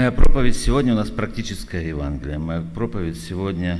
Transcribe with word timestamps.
Моя 0.00 0.12
проповедь 0.12 0.56
сегодня 0.56 0.94
у 0.94 0.96
нас 0.96 1.10
практическая 1.10 1.86
Евангелие. 1.86 2.38
Моя 2.38 2.62
проповедь 2.62 3.20
сегодня, 3.20 3.78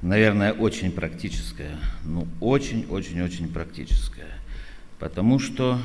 наверное, 0.00 0.52
очень 0.52 0.92
практическая. 0.92 1.76
Ну, 2.04 2.28
очень-очень-очень 2.40 3.52
практическая. 3.52 4.30
Потому 5.00 5.40
что 5.40 5.80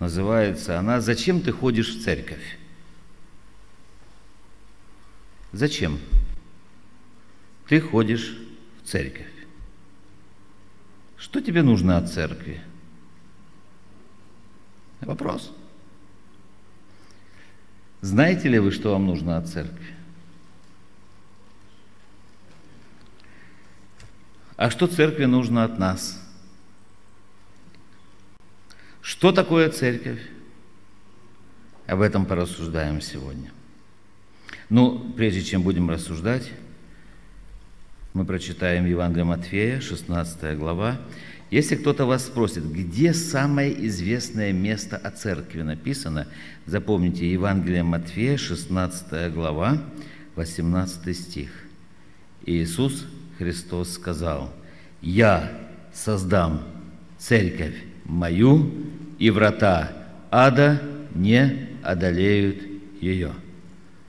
называется 0.00 0.78
она 0.78 1.00
«Зачем 1.00 1.40
ты 1.40 1.50
ходишь 1.50 1.96
в 1.96 2.04
церковь?» 2.04 2.58
Зачем 5.52 5.98
ты 7.68 7.80
ходишь 7.80 8.36
в 8.82 8.86
церковь? 8.86 9.32
Что 11.16 11.40
тебе 11.40 11.62
нужно 11.62 11.96
от 11.96 12.12
церкви? 12.12 12.60
Вопрос. 15.00 15.54
Знаете 18.00 18.48
ли 18.48 18.58
вы, 18.58 18.70
что 18.70 18.92
вам 18.92 19.06
нужно 19.06 19.36
от 19.38 19.48
церкви? 19.48 19.94
А 24.56 24.70
что 24.70 24.86
церкви 24.86 25.24
нужно 25.24 25.64
от 25.64 25.78
нас? 25.78 26.20
Что 29.00 29.32
такое 29.32 29.70
церковь? 29.70 30.20
Об 31.86 32.00
этом 32.00 32.26
порассуждаем 32.26 33.00
сегодня. 33.00 33.50
Ну, 34.68 35.12
прежде 35.16 35.42
чем 35.42 35.62
будем 35.62 35.88
рассуждать, 35.88 36.50
мы 38.12 38.24
прочитаем 38.24 38.84
Евангелие 38.84 39.24
Матфея, 39.24 39.80
16 39.80 40.58
глава. 40.58 41.00
Если 41.50 41.76
кто-то 41.76 42.04
вас 42.04 42.26
спросит, 42.26 42.70
где 42.70 43.14
самое 43.14 43.86
известное 43.86 44.52
место 44.52 44.96
о 44.96 45.10
церкви 45.10 45.62
написано, 45.62 46.26
запомните 46.66 47.30
Евангелие 47.30 47.82
Матфея, 47.82 48.36
16 48.36 49.32
глава, 49.32 49.82
18 50.36 51.16
стих. 51.16 51.50
Иисус 52.44 53.06
Христос 53.38 53.94
сказал, 53.94 54.52
«Я 55.00 55.50
создам 55.94 56.64
церковь 57.16 57.76
мою, 58.04 58.70
и 59.18 59.30
врата 59.30 59.92
ада 60.30 60.82
не 61.14 61.68
одолеют 61.82 62.62
ее». 63.00 63.32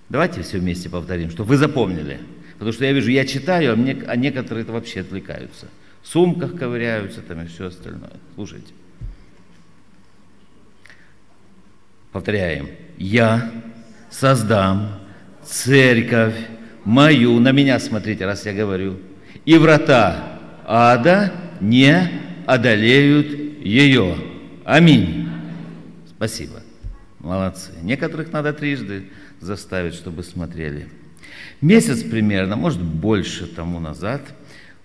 Давайте 0.10 0.42
все 0.42 0.58
вместе 0.58 0.90
повторим, 0.90 1.30
чтобы 1.30 1.50
вы 1.50 1.58
запомнили. 1.58 2.20
Потому 2.54 2.74
что 2.74 2.84
я 2.84 2.92
вижу, 2.92 3.12
я 3.12 3.26
читаю, 3.26 3.74
а, 3.74 4.12
а 4.12 4.16
некоторые 4.18 4.64
это 4.64 4.74
вообще 4.74 5.02
отвлекаются. 5.02 5.68
Сумках 6.04 6.56
ковыряются 6.58 7.22
там 7.22 7.42
и 7.42 7.48
все 7.48 7.68
остальное. 7.68 8.14
Слушайте. 8.36 8.74
Повторяем. 12.12 12.70
Я 12.98 13.52
создам 14.10 15.00
церковь 15.44 16.36
мою, 16.84 17.40
на 17.40 17.52
меня 17.52 17.80
смотрите, 17.80 18.26
раз 18.26 18.46
я 18.46 18.54
говорю, 18.54 18.98
и 19.46 19.58
врата 19.58 20.40
ада 20.66 21.32
не 21.60 22.10
одолеют 22.46 23.32
ее. 23.64 24.16
Аминь. 24.66 25.30
Спасибо. 26.10 26.62
Молодцы. 27.20 27.72
Некоторых 27.84 28.32
надо 28.32 28.54
трижды 28.54 29.10
заставить, 29.40 29.94
чтобы 29.94 30.24
смотрели. 30.24 30.90
Месяц 31.62 32.04
примерно, 32.04 32.56
может 32.56 32.82
больше 32.82 33.46
тому 33.46 33.80
назад, 33.80 34.22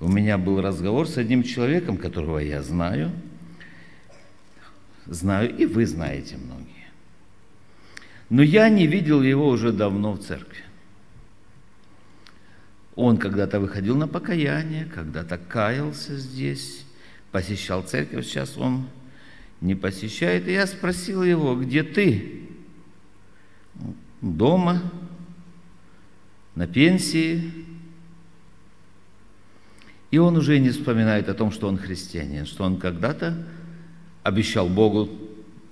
у 0.00 0.08
меня 0.08 0.38
был 0.38 0.60
разговор 0.60 1.08
с 1.08 1.16
одним 1.16 1.42
человеком, 1.42 1.96
которого 1.96 2.38
я 2.38 2.62
знаю, 2.62 3.12
знаю, 5.06 5.56
и 5.56 5.66
вы 5.66 5.86
знаете 5.86 6.36
многие. 6.36 6.68
Но 8.30 8.42
я 8.42 8.68
не 8.68 8.86
видел 8.86 9.22
его 9.22 9.48
уже 9.48 9.72
давно 9.72 10.12
в 10.12 10.20
церкви. 10.20 10.62
Он 12.96 13.16
когда-то 13.16 13.60
выходил 13.60 13.96
на 13.96 14.06
покаяние, 14.06 14.86
когда-то 14.86 15.38
каялся 15.38 16.16
здесь, 16.16 16.84
посещал 17.32 17.82
церковь, 17.82 18.26
сейчас 18.26 18.56
он 18.56 18.86
не 19.60 19.74
посещает. 19.74 20.46
И 20.46 20.52
я 20.52 20.66
спросил 20.66 21.22
его, 21.22 21.56
где 21.56 21.82
ты? 21.82 22.44
дома, 24.24 24.82
на 26.54 26.66
пенсии. 26.66 27.63
И 30.14 30.18
он 30.18 30.36
уже 30.36 30.60
не 30.60 30.70
вспоминает 30.70 31.28
о 31.28 31.34
том, 31.34 31.50
что 31.50 31.66
он 31.66 31.76
христианин, 31.76 32.46
что 32.46 32.62
он 32.62 32.78
когда-то 32.78 33.36
обещал 34.22 34.68
Богу 34.68 35.10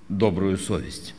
добрую 0.09 0.57
совесть. 0.57 1.15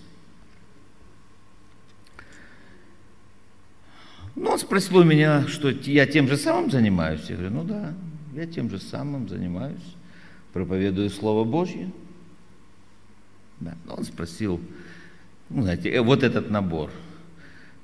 Ну, 4.37 4.51
он 4.51 4.59
спросил 4.59 4.99
у 4.99 5.05
меня, 5.05 5.49
что 5.49 5.71
я 5.71 6.07
тем 6.07 6.29
же 6.29 6.37
самым 6.37 6.71
занимаюсь. 6.71 7.25
Я 7.31 7.37
говорю, 7.37 7.55
ну 7.55 7.65
да, 7.65 7.95
я 8.35 8.45
тем 8.45 8.69
же 8.69 8.79
самым 8.79 9.27
занимаюсь, 9.27 9.97
проповедую 10.53 11.09
Слово 11.09 11.45
Божье. 11.45 11.91
Да. 13.59 13.75
Он 13.89 14.05
спросил, 14.05 14.61
ну, 15.49 15.63
знаете, 15.63 15.89
э, 15.89 16.03
вот 16.03 16.23
этот 16.23 16.51
набор– 16.51 16.91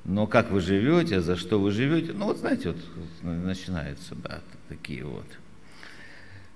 но 0.05 0.27
как 0.27 0.51
вы 0.51 0.61
живете, 0.61 1.21
за 1.21 1.37
что 1.37 1.61
вы 1.61 1.73
живете, 1.73 2.13
ну 2.13 2.27
вот 2.27 2.39
знаете, 2.39 2.71
вот 2.71 2.79
начинаются, 3.23 4.15
да, 4.15 4.41
такие 4.71 5.05
вот. 5.05 5.27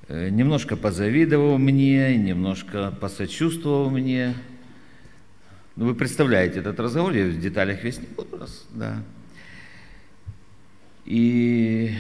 Э, 0.07 0.29
немножко 0.29 0.77
позавидовал 0.77 1.59
мне, 1.59 2.17
немножко 2.17 2.97
посочувствовал 3.01 3.91
мне. 3.91 4.35
Ну, 5.75 5.87
вы 5.87 5.95
представляете 5.97 6.61
этот 6.61 6.79
разговор, 6.79 7.13
я 7.13 7.27
в 7.27 7.41
деталях 7.41 7.83
весь 7.83 7.99
не 7.99 8.07
буду 8.07 8.39
раз, 8.39 8.67
да. 8.73 9.03
И 11.05 11.93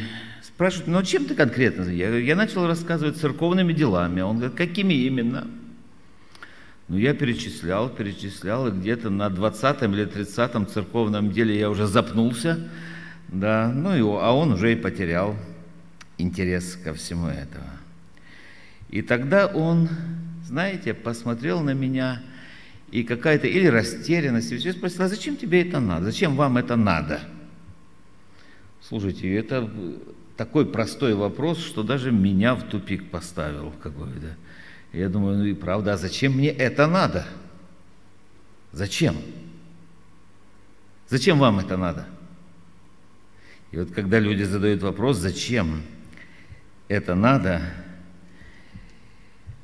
спрашивают, 0.43 0.87
ну 0.87 1.03
чем 1.03 1.25
ты 1.25 1.35
конкретно? 1.35 1.83
Я, 1.91 2.17
я 2.17 2.37
начал 2.37 2.69
рассказывать 2.69 3.17
церковными 3.17 3.73
делами. 3.73 4.21
Он 4.21 4.37
говорит, 4.37 4.57
какими 4.57 4.95
именно? 4.95 5.49
Ну, 6.87 6.97
я 6.97 7.13
перечислял, 7.13 7.89
перечислял, 7.89 8.69
и 8.69 8.71
где-то 8.71 9.11
на 9.11 9.31
20 9.31 9.83
или 9.83 10.05
30 10.05 10.71
церковном 10.71 11.33
деле 11.33 11.59
я 11.59 11.71
уже 11.71 11.87
запнулся, 11.87 12.69
да, 13.29 13.73
ну, 13.75 13.97
и, 13.97 14.01
а 14.01 14.33
он 14.33 14.53
уже 14.53 14.75
и 14.75 14.77
потерял 14.77 15.35
интерес 16.19 16.77
ко 16.77 16.95
всему 16.95 17.29
этого. 17.29 17.71
И 18.89 19.03
тогда 19.03 19.47
он, 19.47 19.89
знаете, 20.47 20.95
посмотрел 20.95 21.61
на 21.61 21.75
меня, 21.75 22.23
и 22.91 23.03
какая-то 23.03 23.49
или 23.49 23.67
растерянность, 23.67 24.53
и 24.53 24.57
все 24.57 24.73
спросил, 24.73 25.03
а 25.03 25.09
зачем 25.09 25.37
тебе 25.37 25.63
это 25.63 25.81
надо, 25.81 26.07
зачем 26.07 26.37
вам 26.37 26.59
это 26.59 26.77
надо? 26.77 27.21
Слушайте, 28.81 29.35
это 29.35 29.69
такой 30.37 30.67
простой 30.67 31.15
вопрос, 31.15 31.59
что 31.59 31.83
даже 31.83 32.13
меня 32.13 32.55
в 32.55 32.63
тупик 32.65 33.11
поставил 33.11 33.73
какой-то. 33.83 34.37
Я 34.93 35.09
думаю, 35.09 35.39
ну 35.39 35.45
и 35.45 35.55
правда, 35.55 35.95
а 35.95 35.97
зачем 35.97 36.35
мне 36.35 36.51
это 36.51 36.87
надо? 36.87 37.27
Зачем? 38.73 39.17
Зачем 41.09 41.39
вам 41.39 41.59
это 41.59 41.77
надо? 41.77 42.07
И 43.73 43.77
вот 43.77 43.91
когда 43.91 44.21
люди 44.21 44.45
задают 44.45 44.83
вопрос, 44.83 45.17
зачем 45.17 45.83
это 46.89 47.15
надо, 47.15 47.63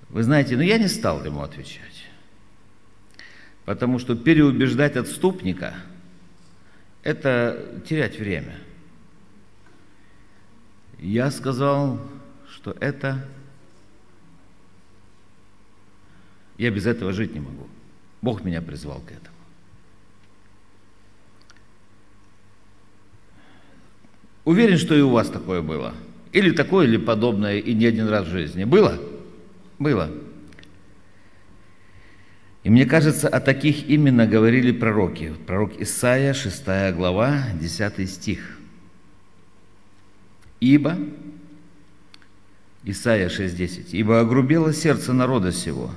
вы 0.09 0.23
знаете, 0.23 0.57
ну 0.57 0.63
я 0.63 0.79
не 0.79 0.89
стал 0.89 1.25
ему 1.25 1.43
отвечать. 1.43 2.07
Потому 3.65 3.99
что 3.99 4.17
переубеждать 4.17 4.97
отступника– 4.97 5.75
это 7.03 7.83
терять 7.89 8.19
время. 8.19 8.57
Я 10.99 11.31
сказал, 11.31 12.01
что 12.49 12.77
это 12.81 13.25
Я 16.61 16.71
без 16.71 16.85
этого 16.85 17.15
жить 17.15 17.33
не 17.33 17.41
могу. 17.41 17.67
Бог 18.21 18.45
меня 18.45 18.61
призвал 18.61 19.01
к 19.01 19.11
этому. 19.11 19.35
Уверен, 24.45 24.77
что 24.77 24.95
и 24.95 25.01
у 25.01 25.09
вас 25.09 25.31
такое 25.31 25.63
было. 25.63 25.95
Или 26.33 26.51
такое, 26.53 26.87
или 26.87 26.97
подобное, 26.97 27.59
и 27.59 27.75
не 27.75 27.87
один 27.87 28.09
раз 28.09 28.27
в 28.27 28.31
жизни. 28.31 28.65
Было? 28.65 28.99
Было. 29.79 30.11
И 32.63 32.71
мне 32.71 32.85
кажется, 32.87 33.29
о 33.29 33.41
таких 33.41 33.89
именно 33.89 34.27
говорили 34.27 34.71
пророки. 34.71 35.35
Пророк 35.47 35.81
Исаия, 35.81 36.35
6 36.35 36.95
глава, 36.95 37.45
10 37.59 38.09
стих. 38.09 38.59
Ибо, 40.61 40.99
Исаия 42.85 43.29
6.10, 43.29 43.89
«Ибо 43.93 44.21
огрубело 44.21 44.73
сердце 44.73 45.13
народа 45.13 45.53
сего, 45.53 45.91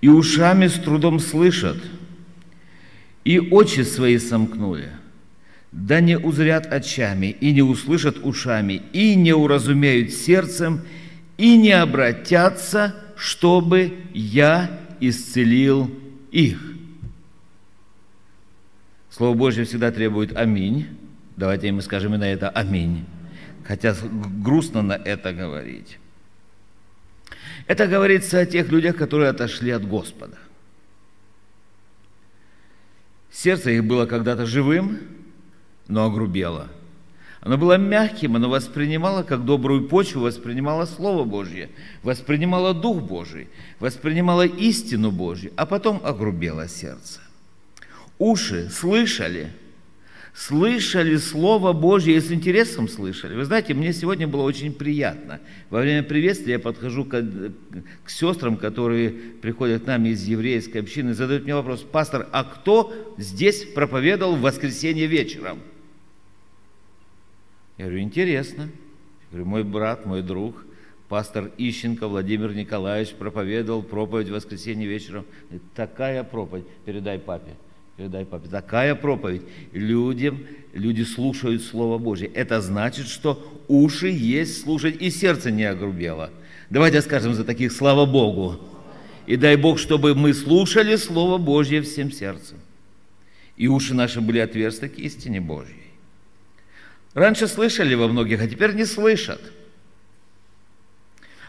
и 0.00 0.08
ушами 0.08 0.66
с 0.66 0.74
трудом 0.74 1.18
слышат, 1.18 1.78
и 3.24 3.38
очи 3.38 3.80
свои 3.82 4.18
сомкнули, 4.18 4.90
да 5.74 6.00
не 6.00 6.16
узрят 6.16 6.72
очами, 6.72 7.36
и 7.40 7.52
не 7.52 7.62
услышат 7.62 8.18
ушами, 8.22 8.80
и 8.92 9.16
не 9.16 9.34
уразумеют 9.34 10.12
сердцем, 10.12 10.82
и 11.36 11.56
не 11.58 11.72
обратятся, 11.72 12.94
чтобы 13.16 13.98
я 14.14 14.70
исцелил 15.00 15.90
их. 16.30 16.60
Слово 19.10 19.34
Божье 19.36 19.64
всегда 19.64 19.90
требует 19.90 20.36
аминь. 20.36 20.86
Давайте 21.36 21.72
мы 21.72 21.82
скажем 21.82 22.14
и 22.14 22.18
на 22.18 22.32
это 22.32 22.48
аминь. 22.50 23.04
Хотя 23.64 23.96
грустно 24.42 24.80
на 24.80 24.92
это 24.92 25.32
говорить. 25.32 25.98
Это 27.66 27.88
говорится 27.88 28.38
о 28.38 28.46
тех 28.46 28.70
людях, 28.70 28.94
которые 28.94 29.30
отошли 29.30 29.72
от 29.72 29.84
Господа. 29.84 30.38
Сердце 33.32 33.72
их 33.72 33.84
было 33.84 34.06
когда-то 34.06 34.46
живым, 34.46 35.00
но 35.88 36.06
огрубело. 36.06 36.68
Оно 37.40 37.58
было 37.58 37.76
мягким, 37.76 38.36
оно 38.36 38.48
воспринимало 38.48 39.22
как 39.22 39.44
добрую 39.44 39.86
почву, 39.88 40.22
воспринимало 40.22 40.86
Слово 40.86 41.24
Божье, 41.24 41.68
воспринимало 42.02 42.72
Дух 42.72 43.02
Божий, 43.02 43.48
воспринимало 43.80 44.46
истину 44.46 45.10
Божью, 45.10 45.52
а 45.56 45.66
потом 45.66 46.00
огрубело 46.02 46.68
сердце. 46.68 47.20
Уши 48.18 48.70
слышали– 48.70 49.50
слышали 50.34 51.16
Слово 51.16 51.72
Божье 51.72 52.16
и 52.16 52.20
с 52.20 52.30
интересом 52.32 52.88
слышали. 52.88 53.34
Вы 53.34 53.44
знаете, 53.44 53.72
мне 53.72 53.92
сегодня 53.92 54.26
было 54.26 54.42
очень 54.42 54.72
приятно. 54.72 55.40
Во 55.70 55.80
время 55.80 56.02
приветствия 56.02 56.54
я 56.54 56.58
подхожу 56.58 57.04
к, 57.04 57.22
к 58.02 58.10
сестрам, 58.10 58.56
которые 58.56 59.10
приходят 59.10 59.84
к 59.84 59.86
нам 59.86 60.04
из 60.06 60.24
еврейской 60.24 60.78
общины, 60.78 61.14
задают 61.14 61.44
мне 61.44 61.54
вопрос, 61.54 61.82
пастор, 61.82 62.28
а 62.32 62.42
кто 62.42 62.92
здесь 63.16 63.64
проповедовал 63.64 64.34
в 64.34 64.40
воскресенье 64.40 65.06
вечером? 65.06 65.60
Я 67.78 67.86
говорю, 67.86 68.00
интересно. 68.00 68.62
Я 68.62 68.68
говорю, 69.30 69.46
мой 69.46 69.64
брат, 69.64 70.06
мой 70.06 70.22
друг, 70.22 70.64
пастор 71.08 71.50
Ищенко 71.58 72.06
Владимир 72.08 72.54
Николаевич 72.54 73.14
проповедовал 73.14 73.82
проповедь 73.82 74.28
в 74.28 74.32
воскресенье 74.32 74.86
вечером. 74.86 75.24
Такая 75.74 76.22
проповедь, 76.24 76.66
передай 76.84 77.18
папе. 77.18 77.52
Передай 77.96 78.24
папе. 78.24 78.48
Такая 78.48 78.94
проповедь. 78.94 79.42
Людям, 79.72 80.40
люди 80.72 81.02
слушают 81.02 81.62
Слово 81.62 81.98
Божье. 81.98 82.28
Это 82.28 82.60
значит, 82.60 83.06
что 83.06 83.62
уши 83.68 84.08
есть 84.08 84.62
слушать, 84.62 85.00
и 85.00 85.10
сердце 85.10 85.50
не 85.50 85.64
огрубело. 85.64 86.30
Давайте 86.70 87.02
скажем 87.02 87.34
за 87.34 87.44
таких 87.44 87.72
«Слава 87.72 88.06
Богу». 88.06 88.58
И 89.26 89.36
дай 89.36 89.56
Бог, 89.56 89.78
чтобы 89.78 90.14
мы 90.14 90.34
слушали 90.34 90.96
Слово 90.96 91.38
Божье 91.38 91.82
всем 91.82 92.10
сердцем. 92.12 92.58
И 93.56 93.68
уши 93.68 93.94
наши 93.94 94.20
были 94.20 94.38
отверсты 94.38 94.88
к 94.88 94.98
истине 94.98 95.40
Божьей. 95.40 95.83
Раньше 97.14 97.48
слышали 97.48 97.94
во 97.94 98.08
многих, 98.08 98.40
а 98.40 98.48
теперь 98.48 98.74
не 98.74 98.84
слышат. 98.84 99.40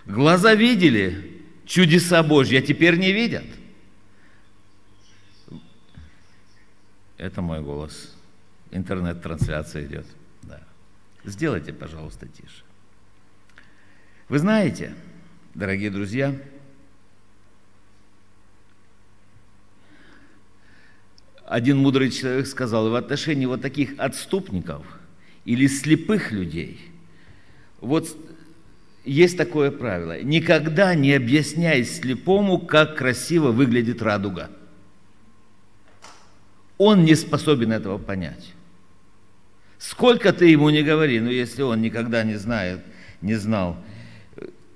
Глаза 0.05 0.53
видели 0.53 1.41
чудеса 1.65 2.21
Божьи, 2.23 2.57
а 2.57 2.61
теперь 2.61 2.97
не 2.97 3.11
видят– 3.11 3.45
Это 7.17 7.41
мой 7.41 7.61
голос. 7.61 8.13
Интернет-трансляция 8.71 9.85
идет. 9.85 10.05
Да. 10.43 10.61
Сделайте, 11.23 11.71
пожалуйста, 11.71 12.27
тише. 12.27 12.63
Вы 14.27 14.39
знаете, 14.39 14.93
дорогие 15.53 15.91
друзья, 15.91 16.35
один 21.45 21.77
мудрый 21.77 22.11
человек 22.11 22.47
сказал, 22.47 22.89
в 22.89 22.95
отношении 22.95 23.45
вот 23.45 23.61
таких 23.61 23.97
отступников 23.97 24.85
или 25.45 25.67
слепых 25.67 26.31
людей, 26.31 26.79
вот 27.79 28.17
есть 29.05 29.37
такое 29.37 29.71
правило, 29.71 30.21
никогда 30.21 30.95
не 30.95 31.13
объясняй 31.13 31.83
слепому, 31.85 32.59
как 32.59 32.97
красиво 32.97 33.51
выглядит 33.51 34.01
радуга– 34.01 34.49
он 36.77 37.05
не 37.05 37.15
способен 37.15 37.71
этого 37.71 37.97
понять. 37.97 38.53
Сколько 39.77 40.33
ты 40.33 40.47
ему 40.47 40.69
не 40.69 40.83
говори, 40.83 41.19
но 41.19 41.29
если 41.29 41.61
он 41.61 41.81
никогда 41.81 42.23
не 42.23 42.35
знает, 42.35 42.81
не 43.21 43.35
знал, 43.35 43.77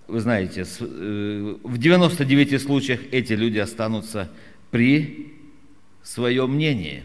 вы 0.07 0.19
знаете, 0.21 0.65
э, 0.79 1.55
в 1.63 1.77
99 1.77 2.61
случаях 2.61 2.99
эти 3.11 3.33
люди 3.33 3.59
останутся 3.59 4.29
при 4.71 5.33
своем 6.03 6.55
мнении. 6.55 7.03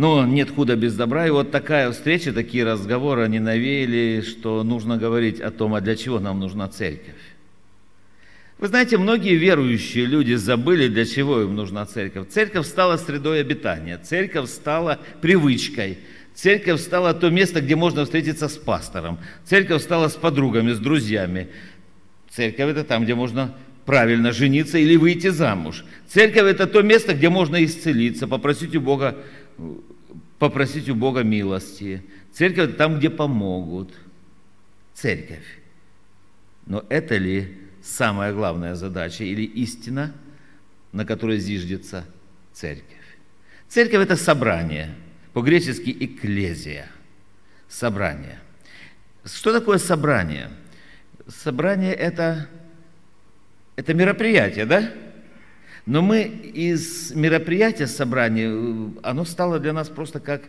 Но 0.00 0.24
нет 0.24 0.50
худа 0.50 0.76
без 0.76 0.94
добра. 0.94 1.26
И 1.26 1.30
вот 1.30 1.50
такая 1.50 1.92
встреча, 1.92 2.32
такие 2.32 2.64
разговоры, 2.64 3.24
они 3.24 3.38
навеяли, 3.38 4.22
что 4.22 4.62
нужно 4.62 4.96
говорить 4.96 5.42
о 5.42 5.50
том, 5.50 5.74
а 5.74 5.82
для 5.82 5.94
чего 5.94 6.18
нам 6.18 6.40
нужна 6.40 6.68
церковь. 6.68 7.20
Вы 8.56 8.68
знаете, 8.68 8.96
многие 8.96 9.34
верующие 9.34 10.06
люди 10.06 10.32
забыли, 10.32 10.88
для 10.88 11.04
чего 11.04 11.42
им 11.42 11.54
нужна 11.54 11.84
церковь. 11.84 12.30
Церковь 12.30 12.66
стала 12.66 12.96
средой 12.96 13.42
обитания, 13.42 13.98
церковь 14.02 14.48
стала 14.48 14.98
привычкой, 15.20 15.98
церковь 16.32 16.80
стала 16.80 17.12
то 17.12 17.28
место, 17.28 17.60
где 17.60 17.76
можно 17.76 18.06
встретиться 18.06 18.48
с 18.48 18.56
пастором, 18.56 19.18
церковь 19.44 19.82
стала 19.82 20.08
с 20.08 20.14
подругами, 20.14 20.72
с 20.72 20.78
друзьями. 20.78 21.48
Церковь– 22.30 22.70
это 22.70 22.84
там, 22.84 23.04
где 23.04 23.14
можно 23.14 23.54
правильно 23.84 24.32
жениться 24.32 24.78
или 24.78 24.96
выйти 24.96 25.28
замуж. 25.28 25.84
Церковь– 26.08 26.44
это 26.44 26.66
то 26.66 26.80
место, 26.80 27.12
где 27.12 27.28
можно 27.28 27.62
исцелиться, 27.62 28.26
попросить 28.26 28.74
у 28.74 28.80
Бога, 28.80 29.18
попросить 30.40 30.88
у 30.88 30.96
Бога 30.96 31.22
милости. 31.22 32.02
Церковь– 32.32 32.76
там, 32.78 32.98
где 32.98 33.10
помогут. 33.10 33.94
Церковь. 34.94 35.58
Но 36.66 36.84
это 36.88 37.18
ли 37.18 37.58
самая 37.82 38.32
главная 38.32 38.74
задача 38.74 39.22
или 39.22 39.42
истина, 39.42 40.14
на 40.92 41.04
которой 41.04 41.38
зиждется 41.38 42.06
церковь. 42.52 42.84
Церковь– 43.68 44.02
это 44.02 44.16
собрание, 44.16 44.94
по-гречески 45.34 45.94
«экклезия», 46.00 46.90
собрание. 47.68 48.40
Что 49.24 49.52
такое 49.52 49.76
собрание? 49.76 50.48
Собрание– 51.28 51.92
это, 51.94 52.48
это 53.76 53.92
мероприятие, 53.92 54.64
да? 54.64 54.90
Но 55.86 56.02
мы 56.02 56.22
из 56.22 57.12
мероприятия 57.14 57.86
собрания, 57.86 58.50
оно 59.02 59.24
стало 59.24 59.58
для 59.58 59.72
нас 59.72 59.88
просто 59.88 60.20
как 60.20 60.42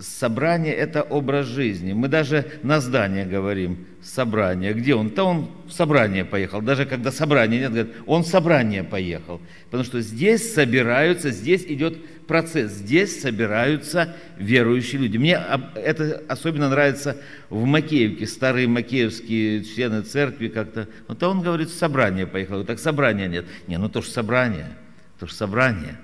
Собрание– 0.00 0.74
это 0.74 1.02
образ 1.02 1.46
жизни. 1.46 1.92
Мы 1.92 2.08
даже 2.08 2.46
на 2.62 2.80
здание 2.80 3.26
говорим 3.26 3.86
«собрание». 4.02 4.72
Где 4.72 4.94
он? 4.94 5.10
Да 5.10 5.24
он 5.24 5.50
в 5.66 5.72
собрание 5.72 6.24
поехал. 6.24 6.62
Даже 6.62 6.86
когда 6.86 7.12
собрания 7.12 7.60
нет, 7.60 7.72
говорят, 7.72 7.92
он 8.06 8.22
в 8.22 8.26
собрание 8.26 8.84
поехал. 8.84 9.42
Потому 9.66 9.84
что 9.84 10.00
здесь 10.00 10.54
собираются, 10.54 11.30
здесь 11.30 11.64
идет 11.66 11.98
процесс, 12.26 12.72
здесь 12.72 13.20
собираются 13.20 14.16
верующие 14.38 15.02
люди. 15.02 15.18
Мне 15.18 15.38
это 15.74 16.22
особенно 16.26 16.70
нравится 16.70 17.18
в 17.50 17.64
Макеевке, 17.64 18.26
старые 18.26 18.68
макеевские 18.68 19.62
члены 19.62 20.00
церкви 20.02 20.48
как-то. 20.48 20.88
Ну, 21.08 21.14
то 21.14 21.28
он 21.28 21.42
говорит, 21.42 21.68
в 21.68 21.76
собрание 21.76 22.26
поехал. 22.26 22.64
Так 22.64 22.78
собрания 22.78 23.28
нет. 23.28 23.44
Не, 23.66 23.76
ну 23.76 23.90
то 23.90 24.00
же 24.00 24.08
собрание, 24.08 24.70
то 25.18 25.26
же 25.26 25.34
собрание. 25.34 25.98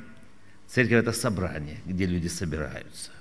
Церковь– 0.67 0.93
это 1.01 1.13
собрание, 1.13 1.79
где 1.87 2.05
люди 2.05 2.27
собираются. 2.27 3.13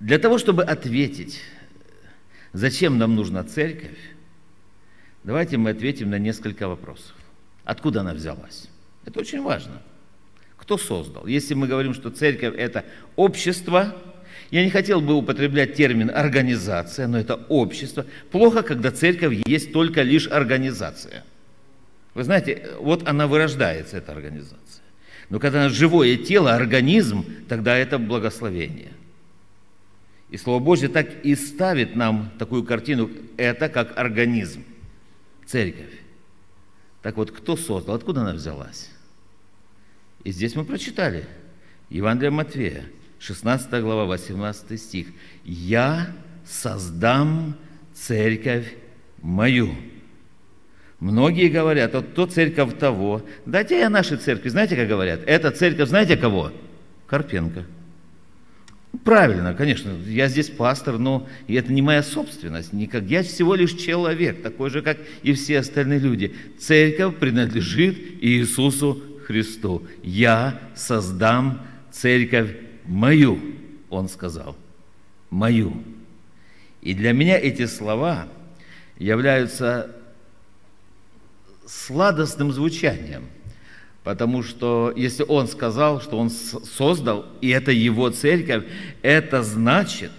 Для 0.00 0.18
того, 0.18 0.38
чтобы 0.38 0.64
ответить, 0.64 1.40
зачем 2.52 2.98
нам 2.98 3.14
нужна 3.14 3.44
церковь, 3.44 3.98
давайте 5.22 5.56
мы 5.56 5.70
ответим 5.70 6.10
на 6.10 6.18
несколько 6.18 6.68
вопросов. 6.68 7.14
Откуда 7.64 8.00
она 8.00 8.12
взялась? 8.12 8.68
Это 9.04 9.20
очень 9.20 9.42
важно. 9.42 9.80
Кто 10.56 10.78
создал? 10.78 11.26
Если 11.26 11.54
мы 11.54 11.68
говорим, 11.68 11.94
что 11.94 12.10
церковь– 12.10 12.54
это 12.56 12.84
общество, 13.16 13.96
я 14.50 14.64
не 14.64 14.70
хотел 14.70 15.00
бы 15.00 15.14
употреблять 15.14 15.74
термин 15.74 16.10
«организация», 16.10 17.06
но 17.06 17.18
это 17.18 17.36
общество. 17.48 18.04
Плохо, 18.30 18.62
когда 18.62 18.90
церковь 18.90 19.42
есть 19.46 19.72
только 19.72 20.02
лишь 20.02 20.26
организация. 20.26 21.24
Вы 22.14 22.24
знаете, 22.24 22.70
вот 22.78 23.06
она 23.08 23.26
вырождается, 23.26 23.96
эта 23.96 24.12
организация. 24.12 24.84
Но 25.30 25.38
когда 25.38 25.60
она 25.60 25.68
живое 25.70 26.16
тело, 26.16 26.54
организм, 26.54 27.24
тогда 27.48 27.76
это 27.76 27.98
благословение– 27.98 28.92
и 30.34 30.36
Слово 30.36 30.58
Божье 30.58 30.88
так 30.88 31.24
и 31.24 31.36
ставит 31.36 31.94
нам 31.94 32.32
такую 32.40 32.64
картину, 32.64 33.08
это 33.36 33.68
как 33.68 33.96
организм, 33.96 34.64
церковь. 35.46 35.92
Так 37.02 37.16
вот, 37.16 37.30
кто 37.30 37.56
создал, 37.56 37.94
откуда 37.94 38.22
она 38.22 38.32
взялась? 38.32 38.90
И 40.24 40.32
здесь 40.32 40.56
мы 40.56 40.64
прочитали, 40.64 41.28
Евангелие 41.88 42.32
Матвея, 42.32 42.86
16 43.20 43.70
глава, 43.80 44.06
18 44.06 44.80
стих. 44.80 45.06
«Я 45.44 46.08
создам 46.44 47.56
церковь 47.94 48.74
мою». 49.22 49.72
Многие 50.98 51.48
говорят, 51.48 51.94
вот 51.94 52.12
то 52.14 52.26
церковь 52.26 52.76
того. 52.76 53.22
Дайте 53.46 53.78
я 53.78 53.88
нашей 53.88 54.16
церкви, 54.16 54.48
знаете, 54.48 54.74
как 54.74 54.88
говорят? 54.88 55.20
Это 55.26 55.52
церковь, 55.52 55.90
знаете 55.90 56.16
кого? 56.16 56.50
Карпенко. 57.06 57.66
Правильно, 59.02 59.54
конечно, 59.54 59.90
я 60.06 60.28
здесь 60.28 60.50
пастор, 60.50 60.98
но 60.98 61.26
это 61.48 61.72
не 61.72 61.82
моя 61.82 62.02
собственность. 62.02 62.72
Никак. 62.72 63.04
Я 63.04 63.22
всего 63.22 63.54
лишь 63.54 63.72
человек, 63.72 64.42
такой 64.42 64.70
же, 64.70 64.82
как 64.82 64.98
и 65.22 65.32
все 65.32 65.58
остальные 65.58 65.98
люди. 65.98 66.34
Церковь 66.58 67.16
принадлежит 67.16 67.96
Иисусу 68.20 69.02
Христу. 69.26 69.86
«Я 70.02 70.60
создам 70.74 71.62
церковь 71.90 72.50
мою», 72.84 73.40
Он 73.90 74.08
сказал, 74.08 74.56
«мою». 75.30 75.82
И 76.82 76.94
для 76.94 77.12
меня 77.12 77.38
эти 77.38 77.64
слова 77.64 78.28
являются 78.98 79.90
сладостным 81.66 82.52
звучанием, 82.52 83.24
потому 84.04 84.42
что 84.42 84.92
если 84.94 85.24
Он 85.26 85.48
сказал, 85.48 86.00
что 86.00 86.18
Он 86.18 86.30
создал, 86.30 87.26
и 87.40 87.48
это 87.48 87.72
Его 87.72 88.10
церковь, 88.10 88.64
это 89.02 89.42
значит, 89.42 90.12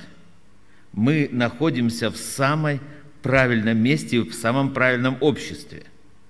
мы 0.92 1.30
находимся 1.32 2.10
в 2.10 2.18
самой 2.18 2.82
правильном 3.22 3.78
месте, 3.78 4.20
в 4.20 4.34
самом 4.34 4.74
правильном 4.74 5.18
обществе. 5.22 5.84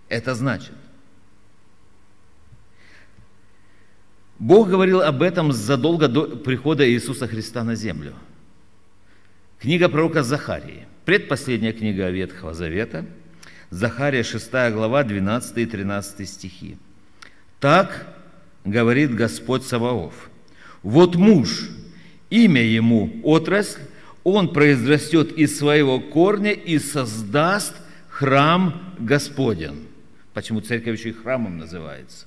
Это 0.09 0.35
значит. 0.35 0.73
Бог 4.37 4.69
говорил 4.69 5.01
об 5.01 5.21
этом 5.21 5.53
задолго 5.53 6.09
до 6.09 6.23
прихода 6.23 6.87
Иисуса 6.89 7.25
Христа 7.25 7.63
на 7.63 7.75
землю. 7.75 8.13
Книга 9.59 9.87
пророка 9.87 10.23
Захарии, 10.23 10.87
предпоследняя 11.05 11.71
книга 11.71 12.09
Ветхого 12.09 12.53
Завета, 12.53 13.05
Захария 13.69 14.23
6 14.23 14.51
глава, 14.73 15.03
12 15.03 15.57
и 15.57 15.65
13 15.65 16.27
стихи. 16.27 16.77
«Так 17.59 18.07
говорит 18.63 19.15
Господь 19.15 19.63
Саваоф, 19.63 20.29
вот 20.83 21.15
муж, 21.15 21.69
имя 22.29 22.61
ему 22.61 23.19
отрасль, 23.23 23.81
он 24.23 24.53
произрастет 24.53 25.31
из 25.37 25.57
своего 25.57 25.99
корня 25.99 26.51
и 26.51 26.79
создаст 26.79 27.75
храм 28.09 28.95
Господен». 28.99 29.85
Почему 30.33 30.59
церковь 30.59 30.99
еще 30.99 31.09
и 31.09 31.13
храмом 31.13 31.57
называется? 31.57 32.25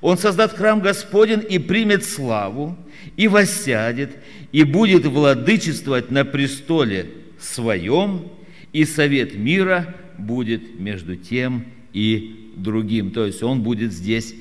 Он 0.00 0.18
создаст 0.18 0.56
храм 0.56 0.80
Господен 0.80 1.40
и 1.40 1.58
примет 1.58 2.04
славу, 2.04 2.76
и 3.16 3.28
воссядет, 3.28 4.16
и 4.50 4.64
будет 4.64 5.06
владычествовать 5.06 6.10
на 6.10 6.24
престоле 6.24 7.10
своем, 7.38 8.28
и 8.72 8.84
совет 8.84 9.36
мира 9.36 9.94
будет 10.18 10.78
между 10.78 11.16
тем 11.16 11.66
и 11.92 12.41
другим. 12.56 13.10
То 13.10 13.26
есть 13.26 13.42
он 13.42 13.62
будет 13.62 13.92
здесь 13.92 14.34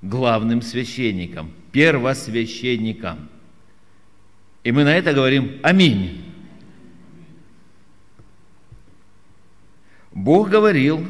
главным 0.00 0.62
священником, 0.62 1.50
первосвященником. 1.72 3.28
И 4.64 4.72
мы 4.72 4.84
на 4.84 4.94
это 4.94 5.12
говорим 5.12 5.58
«Аминь». 5.62 6.24
Бог 10.12 10.50
говорил, 10.50 11.06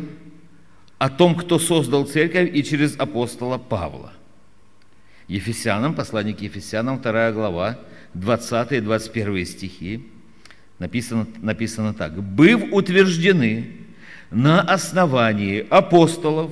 о 1.03 1.11
том, 1.11 1.35
кто 1.35 1.59
создал 1.59 2.07
церковь, 2.07 2.51
и 2.55 2.63
через 2.63 2.95
апостола 2.97 3.59
Павла. 3.59 4.13
Ефесянам, 5.27 5.97
посланник 5.97 6.41
Ефесянам, 6.43 7.03
2 7.03 7.33
глава, 7.33 7.81
20 8.15 8.71
и 8.71 8.81
21 8.81 9.45
стихи, 9.45 10.07
написано, 10.79 11.27
написано 11.39 11.93
так. 11.93 12.23
«Быв 12.23 12.73
утверждены 12.73 13.82
на 14.33 14.62
основании 14.62 15.65
апостолов 15.69 16.51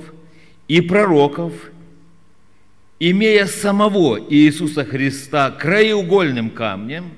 и 0.67 0.79
пророков, 0.81 1.53
имея 2.99 3.47
самого 3.47 4.19
Иисуса 4.29 4.85
Христа 4.85 5.49
краеугольным 5.51 6.51
камнем, 6.51 7.11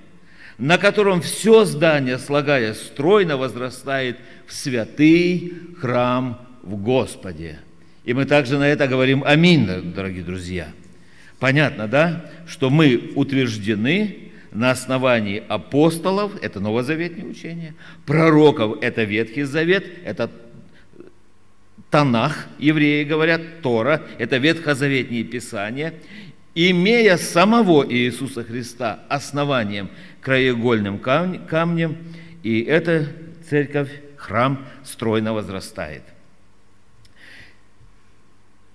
на 0.58 0.78
котором 0.78 1.22
все 1.22 1.66
здание, 1.66 2.18
слагая 2.18 2.74
стройно, 2.74 3.38
возрастает 3.38 4.18
в 4.48 4.54
святый 4.54 5.54
храм 5.80 6.40
в 6.62 6.78
Господе. 6.78 7.60
И 8.06 8.14
мы 8.14 8.26
также 8.26 8.58
на 8.58 8.68
это 8.68 8.88
говорим 8.88 9.24
аминь, 9.26 9.68
дорогие 9.94 10.24
друзья. 10.24 10.70
Понятно, 11.40 11.88
да, 11.88 12.26
что 12.48 12.70
мы 12.70 13.12
утверждены 13.16 14.32
на 14.54 14.72
основании 14.72 15.44
апостолов, 15.48 16.32
это 16.42 16.60
новозаветное 16.60 17.26
учение, 17.26 17.74
пророков, 18.06 18.78
это 18.82 19.04
Ветхий 19.04 19.44
Завет, 19.44 19.86
это 20.06 20.30
Танах, 21.94 22.48
евреи 22.58 23.04
говорят, 23.04 23.62
Тора, 23.62 24.02
это 24.18 24.38
ветхозаветнее 24.38 25.24
Писание, 25.24 25.94
имея 26.56 27.18
самого 27.18 27.88
Иисуса 27.88 28.44
Христа 28.44 29.02
основанием, 29.10 29.92
краеугольным 30.20 30.98
камнем, 30.98 31.98
и 32.42 32.62
эта 32.62 33.10
церковь, 33.48 33.92
храм 34.18 34.66
стройно 34.84 35.36
возрастает. 35.36 36.02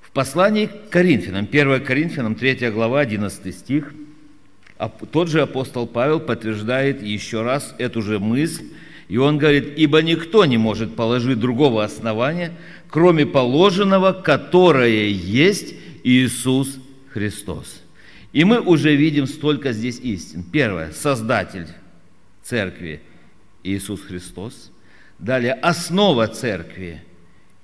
В 0.00 0.12
послании 0.12 0.66
к 0.66 0.90
Коринфянам, 0.90 1.48
1 1.50 1.84
Коринфянам, 1.84 2.37
3 2.37 2.70
глава, 2.70 3.00
11 3.00 3.52
стих, 3.52 3.94
тот 5.10 5.26
же 5.26 5.42
апостол 5.42 5.88
Павел 5.88 6.20
подтверждает 6.20 7.02
еще 7.02 7.42
раз 7.42 7.75
эту 7.78 8.00
же 8.00 8.20
мысль, 8.20 8.66
и 9.08 9.16
он 9.16 9.38
говорит, 9.38 9.72
«Ибо 9.76 10.02
никто 10.02 10.44
не 10.44 10.58
может 10.58 10.94
положить 10.94 11.40
другого 11.40 11.82
основания, 11.82 12.52
кроме 12.90 13.26
положенного, 13.26 14.12
которое 14.12 15.09
есть 15.09 15.75
Иисус 16.04 16.78
Христос». 17.12 17.83
И 18.33 18.45
мы 18.45 18.61
уже 18.61 18.95
видим 18.95 19.26
столько 19.26 19.73
здесь 19.73 19.99
истин. 20.00 20.42
Первое, 20.42 20.92
Создатель 20.92 21.68
Церкви 22.42 23.00
Иисус 23.62 24.02
Христос. 24.02 24.71
Далее, 25.18 25.54
основа 25.54 26.28
Церкви 26.28 27.02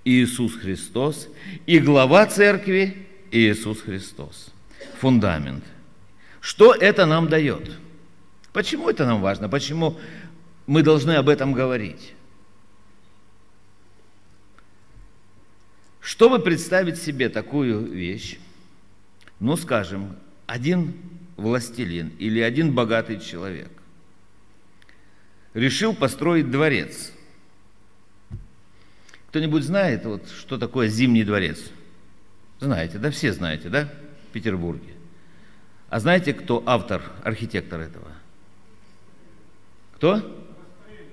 Иисус 0.04 0.54
Христос, 0.54 1.28
и 1.66 1.78
глава 1.78 2.26
церкви 2.26 3.06
Иисус 3.30 3.80
Христос. 3.80 4.50
Фундамент. 5.00 5.64
Что 6.40 6.74
это 6.74 7.06
нам 7.06 7.28
дает? 7.28 7.70
Почему 8.52 8.90
это 8.90 9.06
нам 9.06 9.22
важно? 9.22 9.48
Почему 9.48 9.98
мы 10.66 10.82
должны 10.82 11.12
об 11.12 11.28
этом 11.28 11.52
говорить? 11.52 12.12
Чтобы 16.04 16.38
представить 16.38 16.98
себе 16.98 17.28
такую 17.28 17.90
вещь, 17.90 18.38
ну, 19.40 19.56
скажем, 19.56 20.16
один 20.46 20.94
властелин 21.36 22.12
или 22.20 22.38
один 22.40 22.72
богатый 22.72 23.18
человек 23.18 23.70
решил 25.54 25.94
построить 25.94 26.50
дворец– 26.50 27.10
кто-нибудь 29.34 29.64
знает, 29.64 30.04
вот, 30.04 30.28
что 30.28 30.58
такое 30.58 30.86
Зимний 30.86 31.24
дворец? 31.24 31.58
Знаете, 32.60 32.98
да? 32.98 33.10
Все 33.10 33.32
знаете, 33.32 33.68
да? 33.68 33.92
В 34.28 34.32
Петербурге. 34.32 34.92
А 35.90 35.98
знаете, 35.98 36.32
кто 36.32 36.62
автор, 36.64 37.02
архитектор 37.24 37.80
этого? 37.80 38.12
Кто? 39.96 40.46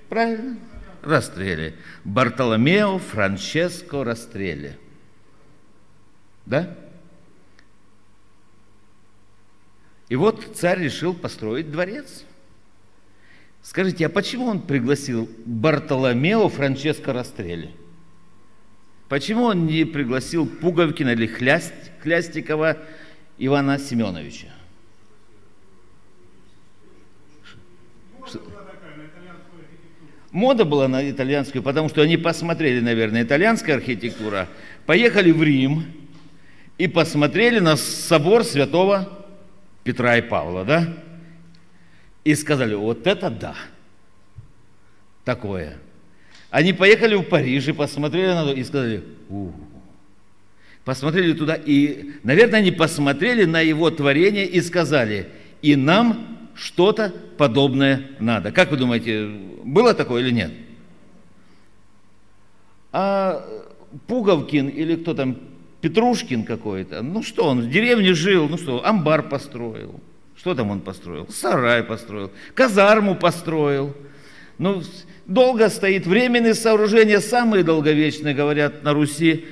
Правильно. 0.08 0.56
Растрелли. 1.02 1.74
Бартоломео 2.04 3.00
Франческо 3.00 4.04
Растрелли. 4.04 4.78
Да? 6.46 6.74
И 10.08 10.16
вот 10.16 10.56
царь 10.56 10.80
решил 10.80 11.14
построить 11.14 11.70
дворец. 11.70 12.24
Скажите, 13.62 14.06
а 14.06 14.08
почему 14.08 14.46
он 14.46 14.60
пригласил 14.60 15.28
Бартоломео 15.46 16.48
Франческо 16.48 17.12
Растрелли? 17.12 17.70
Почему 19.08 19.44
он 19.44 19.66
не 19.66 19.84
пригласил 19.84 20.46
Пуговкина 20.46 21.10
или 21.10 21.26
Хляст, 21.26 21.72
Хлястикова 22.02 22.78
Ивана 23.38 23.78
Семеновича? 23.78 24.48
Мода 30.32 30.64
была 30.64 30.88
на 30.88 31.10
итальянскую, 31.10 31.62
потому 31.62 31.90
что 31.90 32.00
они 32.00 32.16
посмотрели, 32.16 32.80
наверное, 32.80 33.22
итальянская 33.22 33.76
архитектура, 33.76 34.48
поехали 34.86 35.30
в 35.30 35.42
Рим 35.42 35.84
и 36.82 36.88
посмотрели 36.88 37.60
на 37.60 37.76
собор 37.76 38.44
святого 38.44 39.08
Петра 39.84 40.18
и 40.18 40.22
Павла, 40.22 40.64
да? 40.64 40.92
И 42.24 42.34
сказали, 42.34 42.74
вот 42.74 43.06
это 43.06 43.30
да, 43.30 43.54
такое– 45.24 45.78
они 46.52 46.74
поехали 46.74 47.14
в 47.14 47.22
Париж 47.22 47.68
и 47.68 47.72
посмотрели 47.72 48.26
на 48.26 48.44
то 48.44 48.52
и 48.52 48.62
сказали, 48.62 49.02
у, 49.30 49.52
посмотрели 50.84 51.32
туда, 51.32 51.54
и, 51.54 52.10
наверное, 52.22 52.58
они 52.60 52.70
посмотрели 52.70 53.46
на 53.46 53.62
его 53.62 53.90
творение 53.90 54.46
и 54.46 54.60
сказали, 54.60 55.30
и 55.62 55.76
нам 55.76 56.50
что-то 56.54 57.10
подобное 57.38 58.10
надо. 58.20 58.52
Как 58.52 58.70
вы 58.70 58.76
думаете, 58.76 59.28
было 59.64 59.94
такое 59.94 60.20
или 60.22 60.30
нет? 60.30 60.52
А 62.92 63.42
Пуговкин 64.06 64.68
или 64.68 64.96
кто 64.96 65.14
там, 65.14 65.38
Петрушкин 65.82 66.44
какой-то, 66.44 67.02
ну 67.02 67.22
что 67.22 67.44
он, 67.44 67.60
в 67.60 67.68
деревне 67.68 68.14
жил, 68.14 68.48
ну 68.48 68.56
что, 68.56 68.86
амбар 68.86 69.28
построил. 69.28 70.00
Что 70.36 70.54
там 70.54 70.70
он 70.70 70.80
построил? 70.80 71.28
Сарай 71.28 71.82
построил, 71.82 72.30
казарму 72.54 73.16
построил. 73.16 73.94
Ну, 74.58 74.82
долго 75.26 75.68
стоит. 75.68 76.06
Временные 76.06 76.54
сооружения 76.54 77.20
самые 77.20 77.64
долговечные, 77.64 78.34
говорят, 78.34 78.84
на 78.84 78.92
Руси. 78.92 79.44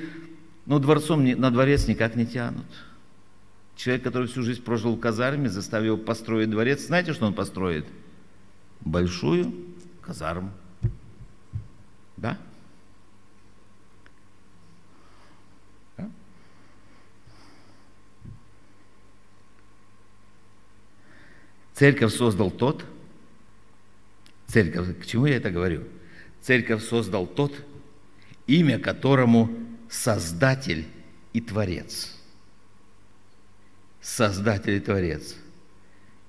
Но 0.65 0.79
дворцом 0.79 1.25
на 1.25 1.51
дворец 1.51 1.87
никак 1.87 2.15
не 2.15 2.25
тянут. 2.25 2.65
Человек, 3.75 4.03
который 4.03 4.27
всю 4.27 4.43
жизнь 4.43 4.63
прожил 4.63 4.95
в 4.95 4.99
казарме, 4.99 5.49
заставил 5.49 5.97
построить 5.97 6.49
дворец, 6.49 6.85
знаете, 6.85 7.13
что 7.13 7.25
он 7.25 7.33
построит? 7.33 7.85
Большую 8.79 9.53
казарму. 10.01 10.51
Церковь 21.81 22.13
создал 22.13 22.51
тот, 22.51 22.85
церковь, 24.45 24.99
к 24.99 25.05
чему 25.07 25.25
я 25.25 25.37
это 25.37 25.49
говорю? 25.49 25.85
Церковь 26.39 26.83
создал 26.83 27.25
тот, 27.25 27.55
имя 28.45 28.77
которому 28.77 29.49
Создатель 29.89 30.85
и 31.33 31.41
Творец. 31.41 32.15
Создатель 33.99 34.75
и 34.75 34.79
Творец. 34.79 35.35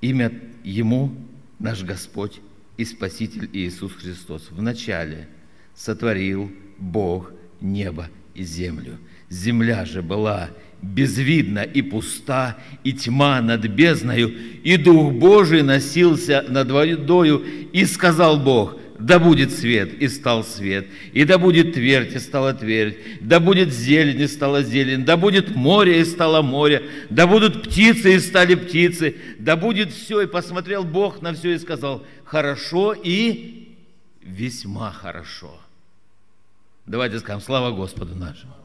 Имя 0.01 0.33
Ему 0.65 1.15
наш 1.59 1.83
Господь 1.85 2.41
и 2.79 2.87
Спаситель 2.87 3.51
Иисус 3.53 3.93
Христос. 3.93 4.49
Вначале 4.53 5.29
сотворил 5.75 6.51
Бог 6.79 7.31
небо 7.61 8.09
и 8.33 8.43
землю. 8.43 8.99
Земля 9.29 9.85
же 9.85 10.01
была 10.01 10.49
безвидна 10.83 11.61
и 11.61 11.81
пуста, 11.81 12.59
и 12.85 12.93
тьма 12.93 13.41
над 13.41 13.67
бездною, 13.67 14.33
и 14.65 14.77
Дух 14.77 15.13
Божий 15.13 15.63
носился 15.63 16.45
над 16.49 16.71
водою, 16.71 17.45
и 17.73 17.85
сказал 17.85 18.39
Бог, 18.39 18.77
да 18.99 19.19
будет 19.19 19.53
свет, 19.53 19.95
и 19.95 20.09
стал 20.09 20.45
свет, 20.45 20.87
и 21.13 21.25
да 21.25 21.39
будет 21.39 21.75
твердь, 21.75 22.15
и 22.15 22.19
стала 22.19 22.53
твердь, 22.53 22.97
да 23.21 23.41
будет 23.41 23.73
зелень, 23.73 24.21
и 24.21 24.27
стала 24.27 24.63
зелень, 24.63 25.05
да 25.05 25.17
будет 25.17 25.55
море, 25.55 26.01
и 26.01 26.05
стало 26.05 26.43
море, 26.43 26.83
да 27.11 27.27
будут 27.27 27.63
птицы, 27.65 28.15
и 28.15 28.21
стали 28.21 28.55
птицы, 28.55 29.17
да 29.39 29.57
будет 29.57 29.93
все, 29.93 30.23
и 30.23 30.27
посмотрел 30.27 30.85
Бог 30.85 31.23
на 31.23 31.33
все 31.33 31.55
и 31.55 31.59
сказал, 31.59 32.05
хорошо 32.25 32.93
и 32.93 33.77
весьма 34.23 34.91
хорошо. 34.93 35.59
Давайте 36.87 37.19
скажем, 37.21 37.41
слава 37.41 37.71
Господу 37.71 38.15
нашему. 38.15 38.62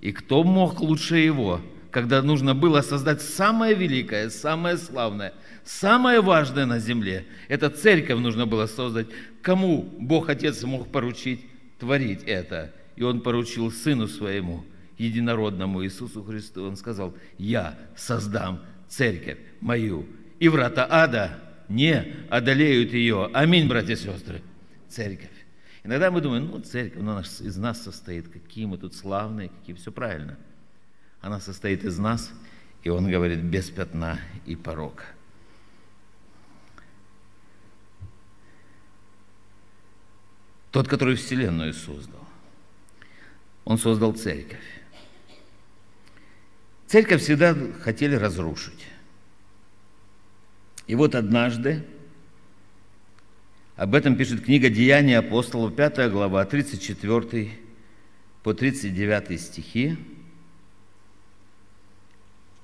И 0.00 0.12
кто 0.12 0.42
мог 0.44 0.80
лучше 0.80 1.18
его, 1.18 1.60
когда 1.90 2.22
нужно 2.22 2.54
было 2.54 2.80
создать 2.80 3.20
самое 3.20 3.74
великое, 3.74 4.30
самое 4.30 4.76
славное, 4.76 5.34
самое 5.64 6.20
важное 6.20 6.66
на 6.66 6.78
земле. 6.78 7.26
Это 7.48 7.68
церковь 7.68 8.18
нужно 8.20 8.46
было 8.46 8.66
создать. 8.66 9.08
Кому 9.42 9.82
Бог 9.98 10.28
Отец 10.28 10.62
мог 10.62 10.90
поручить 10.90 11.44
творить 11.78 12.22
это? 12.24 12.72
И 12.96 13.02
Он 13.02 13.20
поручил 13.20 13.70
Сыну 13.70 14.06
Своему, 14.06 14.64
единородному 14.98 15.84
Иисусу 15.84 16.22
Христу. 16.22 16.64
Он 16.64 16.76
сказал, 16.76 17.14
я 17.38 17.78
создам 17.96 18.60
церковь 18.88 19.38
мою, 19.60 20.06
и 20.38 20.48
врата 20.48 20.86
ада 20.88 21.38
не 21.68 22.14
одолеют 22.28 22.92
ее. 22.92 23.30
Аминь, 23.32 23.68
братья 23.68 23.94
и 23.94 23.96
сестры. 23.96 24.42
Церковь. 24.88 25.39
Иногда 25.82 26.10
мы 26.10 26.20
думаем, 26.20 26.46
ну, 26.46 26.60
церковь 26.60 27.00
ну, 27.00 27.12
она 27.12 27.20
из 27.22 27.56
нас 27.56 27.82
состоит, 27.82 28.28
какие 28.28 28.66
мы 28.66 28.76
тут 28.76 28.94
славные, 28.94 29.48
какие, 29.48 29.74
все 29.74 29.90
правильно. 29.90 30.38
Она 31.20 31.40
состоит 31.40 31.84
из 31.84 31.98
нас, 31.98 32.30
и 32.82 32.90
он 32.90 33.10
говорит, 33.10 33.40
без 33.40 33.70
пятна 33.70 34.18
и 34.46 34.56
порока. 34.56 35.04
Тот, 40.70 40.86
который 40.86 41.16
Вселенную 41.16 41.72
создал. 41.72 42.24
Он 43.64 43.78
создал 43.78 44.12
церковь. 44.12 44.58
Церковь 46.86 47.22
всегда 47.22 47.56
хотели 47.82 48.14
разрушить. 48.14 48.86
И 50.86 50.94
вот 50.94 51.14
однажды, 51.14 51.84
об 53.80 53.94
этом 53.94 54.14
пишет 54.14 54.44
книга 54.44 54.68
«Деяния 54.68 55.16
апостолов», 55.16 55.74
5 55.74 56.10
глава, 56.10 56.44
34 56.44 57.50
по 58.42 58.52
39 58.52 59.40
стихи. 59.40 59.96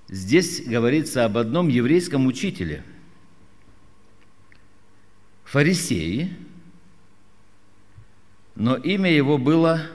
Здесь 0.08 0.62
говорится 0.66 1.24
об 1.24 1.38
одном 1.38 1.68
еврейском 1.68 2.26
учителе, 2.26 2.84
фарисеи, 5.44 6.36
но 8.54 8.76
имя 8.76 9.10
его 9.10 9.38
было 9.38 9.86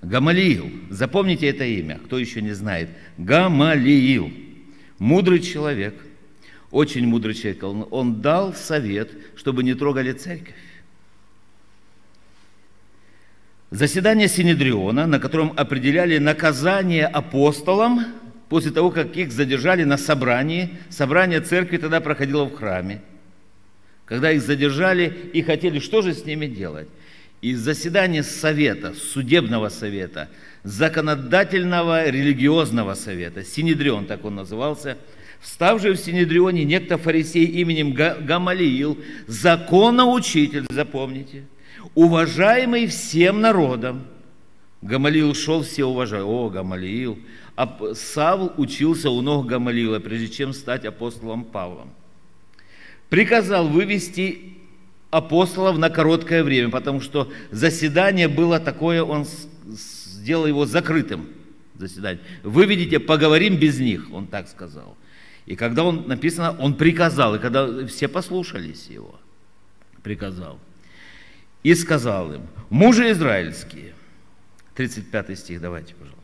Гамалиил. 0.00 0.72
Запомните 0.88 1.46
это 1.48 1.64
имя, 1.64 1.98
кто 1.98 2.18
еще 2.18 2.40
не 2.40 2.52
знает. 2.52 2.88
Гамалиил. 3.18 4.32
Мудрый 4.98 5.40
человек, 5.40 5.94
очень 6.70 7.06
мудрый 7.06 7.34
человек. 7.34 7.62
Он, 7.62 7.88
он 7.90 8.20
дал 8.20 8.54
совет, 8.54 9.10
чтобы 9.36 9.62
не 9.62 9.74
трогали 9.74 10.12
церковь. 10.12 10.54
Заседание 13.70 14.28
Синедриона, 14.28 15.06
на 15.06 15.18
котором 15.18 15.52
определяли 15.56 16.18
наказание 16.18 17.06
апостолам 17.06 18.06
после 18.48 18.70
того, 18.70 18.90
как 18.90 19.16
их 19.16 19.30
задержали 19.30 19.84
на 19.84 19.98
собрании. 19.98 20.70
Собрание 20.88 21.40
церкви 21.40 21.76
тогда 21.76 22.00
проходило 22.00 22.44
в 22.44 22.54
храме. 22.54 23.02
Когда 24.06 24.32
их 24.32 24.40
задержали 24.40 25.30
и 25.34 25.42
хотели, 25.42 25.80
что 25.80 26.00
же 26.00 26.14
с 26.14 26.24
ними 26.24 26.46
делать? 26.46 26.88
из 27.40 27.60
заседания 27.60 28.22
совета, 28.22 28.94
судебного 28.94 29.68
совета, 29.68 30.28
законодательного 30.64 32.08
религиозного 32.10 32.94
совета, 32.94 33.44
Синедрион, 33.44 34.06
так 34.06 34.24
он 34.24 34.34
назывался, 34.34 34.98
вставший 35.40 35.92
в 35.92 35.96
Синедрионе 35.96 36.64
некто 36.64 36.98
фарисей 36.98 37.44
именем 37.44 37.92
Гамалиил, 37.92 38.98
законоучитель, 39.26 40.66
запомните, 40.70 41.44
уважаемый 41.94 42.86
всем 42.86 43.40
народом. 43.40 44.04
Гамалиил 44.80 45.34
шел, 45.34 45.62
все 45.62 45.84
уважали. 45.84 46.22
О, 46.22 46.48
Гамалиил. 46.48 47.18
А 47.56 47.94
Савл 47.94 48.52
учился 48.56 49.10
у 49.10 49.20
ног 49.20 49.46
Гамалиила, 49.46 49.98
прежде 49.98 50.28
чем 50.28 50.52
стать 50.52 50.84
апостолом 50.84 51.44
Павлом. 51.44 51.90
Приказал 53.08 53.66
вывести 53.66 54.54
апостолов 55.10 55.78
на 55.78 55.90
короткое 55.90 56.44
время, 56.44 56.70
потому 56.70 57.00
что 57.00 57.32
заседание 57.50 58.28
было 58.28 58.60
такое, 58.60 59.02
он 59.02 59.26
сделал 59.66 60.46
его 60.46 60.66
закрытым. 60.66 61.26
Заседание. 61.74 62.20
Вы 62.42 62.66
видите, 62.66 62.98
поговорим 63.00 63.56
без 63.56 63.78
них, 63.78 64.08
он 64.12 64.26
так 64.26 64.48
сказал. 64.48 64.96
И 65.48 65.56
когда 65.56 65.82
он 65.82 66.06
написано, 66.06 66.54
он 66.58 66.74
приказал, 66.74 67.34
и 67.34 67.38
когда 67.38 67.86
все 67.86 68.06
послушались 68.06 68.88
его, 68.90 69.18
приказал. 70.02 70.58
И 71.62 71.74
сказал 71.74 72.34
им, 72.34 72.42
мужи 72.68 73.10
израильские, 73.12 73.94
35 74.74 75.38
стих, 75.38 75.60
давайте, 75.62 75.94
пожалуйста. 75.94 76.18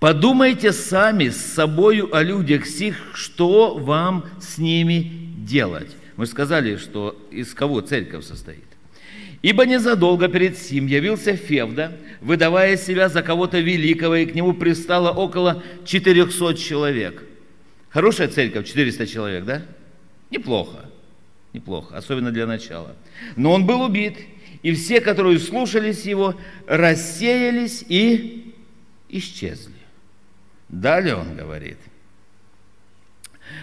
Подумайте 0.00 0.72
сами 0.72 1.28
с 1.28 1.36
собою 1.36 2.12
о 2.12 2.24
людях 2.24 2.66
сих, 2.66 2.96
что 3.14 3.78
вам 3.78 4.24
с 4.40 4.58
ними 4.58 5.30
делать. 5.36 5.94
Мы 6.16 6.26
сказали, 6.26 6.74
что 6.74 7.16
из 7.30 7.54
кого 7.54 7.82
церковь 7.82 8.24
состоит. 8.24 8.64
Ибо 9.42 9.64
незадолго 9.64 10.26
перед 10.26 10.58
сим 10.58 10.88
явился 10.88 11.36
Февда, 11.36 11.96
выдавая 12.20 12.76
себя 12.76 13.08
за 13.08 13.22
кого-то 13.22 13.60
великого, 13.60 14.16
и 14.16 14.26
к 14.26 14.34
нему 14.34 14.54
пристало 14.54 15.12
около 15.12 15.62
400 15.84 16.54
человек. 16.54 17.29
Хорошая 17.90 18.28
церковь, 18.28 18.66
400 18.66 19.06
человек, 19.06 19.44
да? 19.44 19.62
Неплохо, 20.30 20.86
неплохо, 21.52 21.96
особенно 21.96 22.30
для 22.30 22.46
начала. 22.46 22.94
Но 23.36 23.52
он 23.52 23.66
был 23.66 23.82
убит, 23.82 24.16
и 24.62 24.72
все, 24.72 25.00
которые 25.00 25.38
слушались 25.38 26.04
его, 26.04 26.34
рассеялись 26.66 27.84
и 27.88 28.54
исчезли. 29.08 29.74
Далее 30.68 31.16
он 31.16 31.36
говорит, 31.36 31.78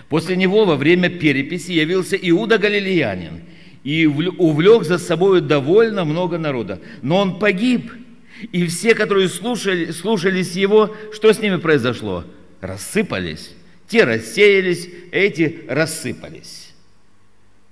После 0.10 0.36
него 0.36 0.66
во 0.66 0.76
время 0.76 1.10
переписи 1.10 1.72
явился 1.72 2.16
Иуда 2.16 2.58
Галилеянин 2.58 3.42
и 3.84 4.06
увлек 4.06 4.84
за 4.84 4.98
собой 4.98 5.42
довольно 5.42 6.06
много 6.06 6.38
народа. 6.38 6.82
Но 7.02 7.18
он 7.18 7.40
погиб, 7.40 7.92
и 8.52 8.66
все, 8.68 8.96
которые 8.96 9.30
слушали, 9.30 9.92
слушались 9.92 10.54
его, 10.54 10.96
что 11.14 11.32
с 11.32 11.40
ними 11.40 11.58
произошло? 11.58 12.26
Рассыпались. 12.62 13.54
Те 13.88 14.04
рассеялись, 14.04 14.90
эти 15.12 15.66
рассыпались. 15.68 16.74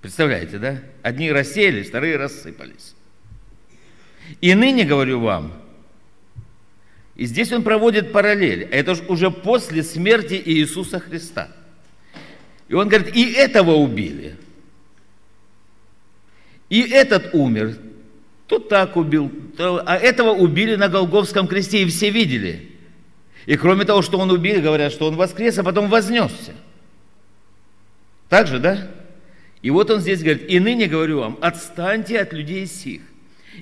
Представляете, 0.01 0.57
да? 0.59 0.81
Одни 1.01 1.31
рассеялись, 1.31 1.87
вторые 1.87 2.17
рассыпались. 2.17 2.95
И 4.41 4.53
ныне 4.53 4.85
говорю 4.85 5.19
вам, 5.19 5.53
и 7.15 7.25
здесь 7.25 7.51
он 7.51 7.63
проводит 7.63 8.11
параллель, 8.11 8.63
это 8.63 8.93
уже 9.07 9.31
после 9.31 9.83
смерти 9.83 10.41
Иисуса 10.45 10.99
Христа– 10.99 11.49
и 12.67 12.73
он 12.73 12.87
говорит, 12.89 13.15
и 13.15 13.31
этого 13.31 13.71
убили. 13.75 14.35
И 16.69 16.81
этот 16.81 17.33
умер. 17.33 17.77
Тут 18.47 18.69
так 18.69 18.95
убил, 18.95 19.31
а 19.57 19.97
этого 19.97 20.31
убили 20.31 20.75
на 20.75 20.87
Голговском 20.87 21.47
кресте, 21.47 21.83
и 21.83 21.85
все 21.87 22.09
видели. 22.09 22.71
И 23.45 23.57
кроме 23.57 23.85
того, 23.85 24.01
что 24.01 24.17
он 24.17 24.31
убил, 24.31 24.61
говорят, 24.61 24.91
что 24.91 25.07
он 25.07 25.15
воскрес, 25.15 25.57
а 25.57 25.63
потом 25.63 25.89
вознесся. 25.89 26.53
Так 28.29 28.47
же, 28.47 28.59
да? 28.59 28.87
И 29.61 29.69
вот 29.69 29.89
он 29.91 29.99
здесь 29.99 30.21
говорит, 30.21 30.49
и 30.49 30.59
ныне 30.59 30.87
говорю 30.87 31.19
вам, 31.19 31.37
отстаньте 31.41 32.19
от 32.19 32.33
людей 32.33 32.65
сих 32.65 33.01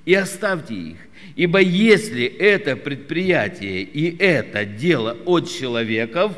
и 0.06 0.14
оставьте 0.14 0.74
их, 0.74 0.98
ибо 1.36 1.60
если 1.60 2.26
это 2.26 2.76
предприятие 2.76 3.84
и 3.84 4.18
это 4.18 4.66
дело 4.66 5.18
от 5.26 5.50
человеков, 5.50 6.34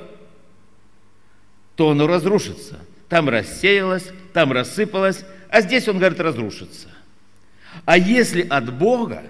то 1.75 1.91
оно 1.91 2.07
разрушится. 2.07 2.79
Там 3.09 3.29
рассеялось, 3.29 4.09
там 4.33 4.51
рассыпалось, 4.51 5.25
а 5.49 5.61
здесь 5.61 5.87
он 5.87 5.99
говорит 5.99 6.19
разрушится. 6.19 6.89
А 7.85 7.97
если 7.97 8.41
от 8.41 8.73
Бога, 8.73 9.23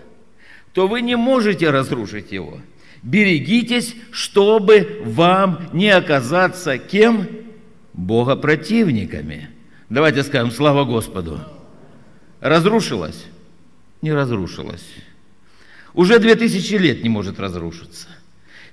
то 0.74 0.88
вы 0.88 1.02
не 1.02 1.16
можете 1.16 1.70
разрушить 1.70 2.32
его. 2.32 2.60
Берегитесь, 3.06 3.96
чтобы 4.10 5.04
вам 5.06 5.70
не 5.74 5.90
оказаться 5.92 6.80
кем? 6.80 7.28
Бога 7.94 8.36
противниками. 8.36 9.50
Давайте 9.90 10.24
скажем, 10.24 10.50
слава 10.50 10.86
Господу. 10.86 11.40
Разрушилась? 12.42 13.26
Не 14.02 14.12
разрушилась. 14.12 14.84
Уже 15.94 16.18
две 16.18 16.36
тысячи 16.36 16.74
лет 16.74 17.04
не 17.04 17.10
может 17.10 17.40
разрушиться. 17.40 18.08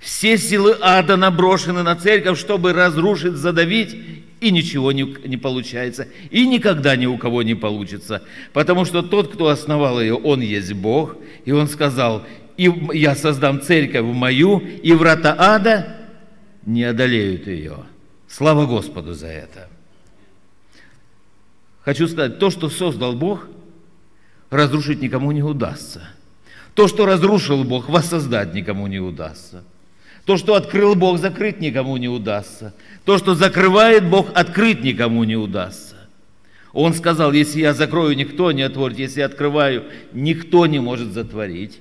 Все 0.01 0.39
силы 0.39 0.79
ада 0.81 1.19
наброшены 1.19 1.83
на 1.83 1.95
церковь, 1.95 2.39
чтобы 2.39 2.73
разрушить, 2.73 3.35
задавить, 3.35 3.95
и 4.41 4.51
ничего 4.51 4.93
не, 4.93 5.03
не 5.27 5.37
получается. 5.37 6.09
И 6.31 6.47
никогда 6.49 6.97
ни 6.97 7.05
у 7.05 7.19
кого 7.19 7.43
не 7.43 7.55
получится. 7.55 8.23
Потому 8.55 8.87
что 8.87 9.03
тот, 9.03 9.35
кто 9.35 9.49
основал 9.49 10.01
ее, 10.01 10.15
он 10.15 10.41
есть 10.41 10.73
Бог. 10.73 11.17
И 11.45 11.53
он 11.53 11.69
сказал, 11.69 12.25
и 12.63 12.99
я 12.99 13.15
создам 13.15 13.61
церковь 13.61 14.05
мою, 14.05 14.59
и 14.59 14.93
врата 14.93 15.35
ада 15.39 15.97
не 16.65 16.85
одолеют 16.85 17.47
ее. 17.47 17.79
Слава 18.29 18.67
Господу 18.67 19.15
за 19.15 19.27
это. 19.27 19.69
Хочу 21.85 22.07
сказать, 22.07 22.39
то, 22.39 22.51
что 22.51 22.69
создал 22.71 23.15
Бог, 23.15 23.49
разрушить 24.51 25.03
никому 25.03 25.33
не 25.33 25.43
удастся. 25.43 26.03
То, 26.75 26.89
что 26.89 27.07
разрушил 27.07 27.65
Бог, 27.65 27.89
воссоздать 27.89 28.55
никому 28.55 28.87
не 28.87 29.01
удастся. 29.01 29.65
То, 30.25 30.37
что 30.37 30.55
открыл 30.55 30.95
Бог, 30.95 31.19
закрыть 31.19 31.61
никому 31.61 31.97
не 31.97 32.09
удастся. 32.09 32.73
То, 33.05 33.19
что 33.19 33.35
закрывает 33.35 34.09
Бог, 34.09 34.29
открыть 34.35 34.83
никому 34.83 35.25
не 35.25 35.37
удастся. 35.37 35.97
Он 36.73 36.95
сказал, 36.95 37.33
если 37.33 37.61
я 37.61 37.75
закрою, 37.75 38.17
никто 38.17 38.53
не 38.53 38.63
отворит, 38.63 38.99
если 38.99 39.21
я 39.21 39.27
открываю, 39.27 39.85
никто 40.13 40.67
не 40.67 40.79
может 40.79 41.13
затворить. 41.13 41.81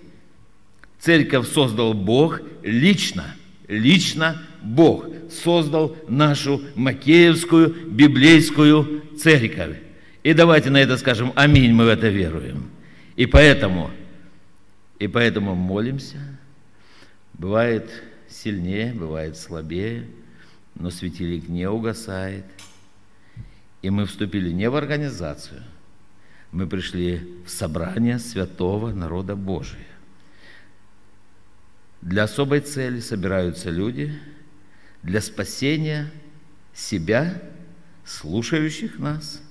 Церковь 1.02 1.48
создал 1.48 1.96
Бог 1.96 2.42
лично, 2.62 3.36
лично 3.68 4.40
Бог 4.62 5.08
создал 5.32 5.98
нашу 6.08 6.62
Макеевскую 6.76 7.90
библейскую 7.90 9.02
церковь. 9.18 9.78
И 10.22 10.34
давайте 10.34 10.70
на 10.70 10.78
это 10.78 10.98
скажем 10.98 11.34
аминь, 11.36 11.74
мы 11.74 11.86
в 11.86 11.88
это 11.88 12.08
веруем. 12.10 12.70
И 13.16 13.26
поэтому, 13.26 13.90
и 15.00 15.08
поэтому 15.08 15.56
молимся. 15.56 16.20
Бывает 17.34 17.90
сильнее, 18.30 18.94
бывает 18.94 19.38
слабее, 19.38 20.06
но 20.76 20.92
светильник 20.92 21.50
не 21.50 21.68
угасает. 21.68 22.46
И 23.82 23.90
мы 23.90 24.06
вступили 24.06 24.52
не 24.52 24.70
в 24.70 24.76
организацию, 24.76 25.64
мы 26.52 26.68
пришли 26.68 27.22
в 27.44 27.50
собрание 27.50 28.20
святого 28.20 28.92
народа 28.92 29.36
Божия. 29.36 29.91
Для 32.02 32.24
особой 32.24 32.62
цели 32.62 33.00
собираются 33.00 33.70
люди, 33.70 34.12
для 35.04 35.22
спасения 35.22 36.12
себя, 36.74 37.42
слушающих 38.06 39.00
нас, 39.00 39.42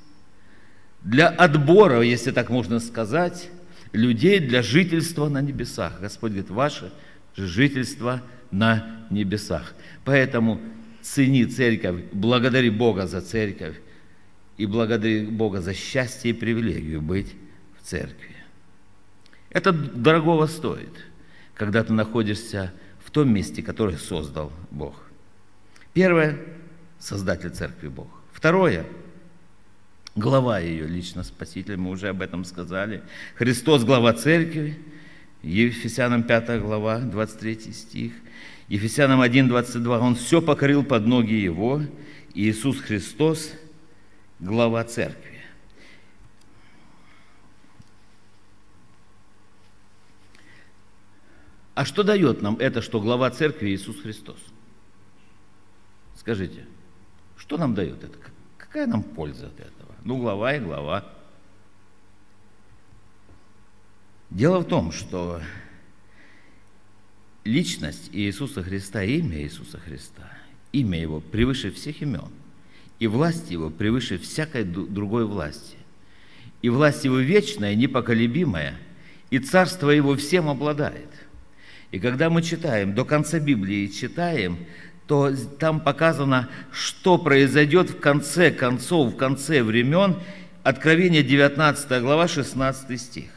для 1.03 1.29
отбора, 1.29 2.01
если 2.03 2.31
так 2.31 2.51
можно 2.51 2.81
сказать, 2.81 3.51
людей 3.93 4.41
для 4.41 4.63
жительства 4.63 5.29
на 5.29 5.41
небесах. 5.41 6.01
Господь 6.01 6.33
говорит, 6.33 6.51
ваше 6.51 6.93
жительство 7.37 8.23
на 8.51 9.07
небесах. 9.11 9.75
Поэтому 10.05 10.61
цени 11.03 11.47
церковь, 11.47 12.03
благодари 12.13 12.71
Бога 12.71 13.07
за 13.07 13.21
церковь 13.21 13.77
и 14.57 14.67
благодари 14.67 15.25
Бога 15.25 15.61
за 15.61 15.73
счастье 15.73 16.31
и 16.31 16.35
привилегию 16.35 17.01
быть 17.01 17.35
в 17.81 17.87
церкви. 17.87 18.37
Это 19.51 19.73
дорогого 19.73 20.47
стоит, 20.47 20.93
когда 21.61 21.85
ты 21.85 21.93
находишься 21.93 22.73
в 23.05 23.11
том 23.11 23.31
месте, 23.35 23.63
которое 23.63 23.99
создал 23.99 24.51
Бог. 24.71 24.95
Первое– 25.93 26.39
создатель 26.99 27.51
церкви 27.51 27.89
Бог. 27.89 28.09
Второе– 28.33 28.87
глава 30.17 30.59
ее, 30.59 30.87
лично 30.87 31.23
Спаситель, 31.23 31.77
мы 31.77 31.91
уже 31.91 32.09
об 32.09 32.23
этом 32.23 32.47
сказали. 32.47 33.03
Христос– 33.35 33.85
глава 33.85 34.15
церкви, 34.15 34.79
Ефесянам 35.43 36.23
5 36.23 36.63
глава, 36.63 36.99
23 37.01 37.75
стих– 37.75 38.13
Ефесянам 38.69 39.21
1.22, 39.21 39.99
Он 39.99 40.15
все 40.15 40.41
покорил 40.41 40.83
под 40.83 41.07
ноги 41.07 41.35
Его, 41.35 41.83
Иисус 42.33 42.81
Христос– 42.81 43.53
глава 44.41 44.83
церкви. 44.85 45.30
А 51.81 51.87
что 51.87 52.03
дает 52.03 52.43
нам 52.43 52.57
это, 52.59 52.83
что 52.83 53.01
глава 53.01 53.31
церкви 53.31 53.71
Иисус 53.71 54.03
Христос? 54.03 54.37
Скажите, 56.15 56.67
что 57.39 57.57
нам 57.57 57.75
дает 57.75 58.05
это? 58.05 58.19
Какая 58.59 58.87
нам 58.87 59.03
польза 59.03 59.47
от 59.47 59.59
этого? 59.59 59.95
Ну, 60.05 60.19
глава 60.19 60.57
и 60.57 60.61
глава. 60.61 61.07
Дело 64.29 64.59
в 64.59 64.67
том, 64.67 64.93
что 64.93 65.41
личность 67.45 68.11
Иисуса 68.13 68.63
Христа, 68.63 69.03
имя 69.03 69.41
Иисуса 69.41 69.79
Христа, 69.79 70.31
имя 70.73 71.01
Его 71.01 71.21
превыше 71.21 71.71
всех 71.71 72.03
имен, 72.03 72.29
и 72.99 73.07
власть 73.07 73.51
Его 73.51 73.71
превыше 73.71 74.19
всякой 74.19 74.65
другой 74.65 75.25
власти. 75.25 75.79
И 76.61 76.69
власть 76.69 77.07
Его 77.07 77.21
вечная, 77.21 77.75
непоколебимая, 77.75 78.77
и 79.31 79.39
царство 79.39 79.89
Его 79.89 80.15
всем 80.17 80.51
обладает. 80.51 81.20
И 81.91 81.99
когда 81.99 82.31
мы 82.31 82.43
читаем, 82.43 82.95
до 82.95 83.05
конца 83.05 83.39
Библии 83.39 83.87
читаем, 83.89 84.59
то 85.07 85.35
там 85.59 85.81
показано, 85.81 86.49
что 86.73 87.19
произойдет 87.19 87.91
в 87.91 88.01
конце 88.01 88.51
концов, 88.51 89.15
в 89.15 89.17
конце 89.17 89.63
времен, 89.63 90.17
Откровение 90.63 91.23
19 91.23 92.03
глава, 92.03 92.29
16 92.29 93.01
стих. 93.01 93.31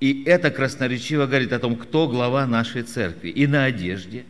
И 0.00 0.24
это 0.24 0.50
красноречиво 0.50 1.26
говорит 1.26 1.52
о 1.52 1.58
том, 1.58 1.76
кто 1.76 2.08
глава 2.08 2.46
нашей 2.46 2.82
церкви. 2.82 3.28
И 3.28 3.46
на 3.46 3.64
одежде, 3.64 4.24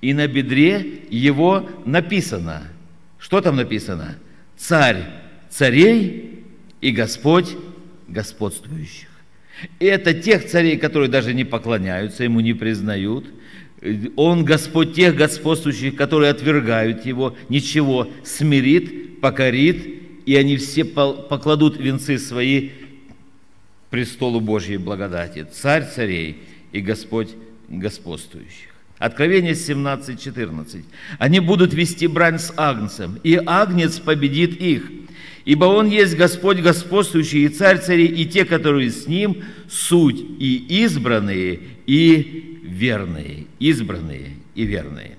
и 0.00 0.12
на 0.12 0.26
бедре 0.26 1.04
его 1.08 1.70
написано. 1.86 2.64
Что 3.18 3.40
там 3.40 3.54
написано? 3.56 4.16
Царь 4.56 5.06
царей 5.50 6.44
и 6.80 6.90
Господь 6.90 7.56
господствующих. 8.08 9.08
И 9.78 9.86
это 9.86 10.14
тех 10.14 10.46
царей, 10.46 10.76
которые 10.76 11.08
даже 11.08 11.34
не 11.34 11.44
поклоняются 11.44 12.24
ему, 12.24 12.40
не 12.40 12.54
признают. 12.54 13.26
Он 14.16 14.44
Господь 14.44 14.94
тех 14.94 15.14
господствующих, 15.14 15.96
которые 15.96 16.30
отвергают 16.30 17.04
его, 17.04 17.36
ничего, 17.48 18.08
смирит, 18.24 19.20
покорит, 19.20 20.02
и 20.26 20.36
они 20.36 20.56
все 20.56 20.84
покладут 20.84 21.78
венцы 21.78 22.18
свои 22.18 22.70
престолу 23.90 24.40
Божьей 24.40 24.78
благодати, 24.78 25.46
Царь 25.52 25.86
царей 25.86 26.38
и 26.72 26.80
Господь 26.80 27.28
господствующих. 27.68 28.74
Откровение 28.98 29.54
17, 29.54 30.20
14. 30.20 30.84
Они 31.18 31.40
будут 31.40 31.74
вести 31.74 32.06
брань 32.06 32.38
с 32.38 32.52
Агнцем, 32.56 33.18
и 33.22 33.40
Агнец 33.44 33.98
победит 33.98 34.60
их, 34.60 34.90
ибо 35.44 35.66
Он 35.66 35.88
есть 35.88 36.16
Господь 36.16 36.60
господствующий 36.60 37.44
и 37.44 37.48
Царь 37.48 37.78
царей, 37.78 38.06
и 38.06 38.26
те, 38.26 38.44
которые 38.44 38.90
с 38.90 39.06
Ним, 39.06 39.44
суть 39.68 40.20
и 40.20 40.82
избранные, 40.82 41.60
и 41.86 42.60
верные, 42.62 43.46
избранные 43.58 44.36
и 44.54 44.64
верные. 44.64 45.16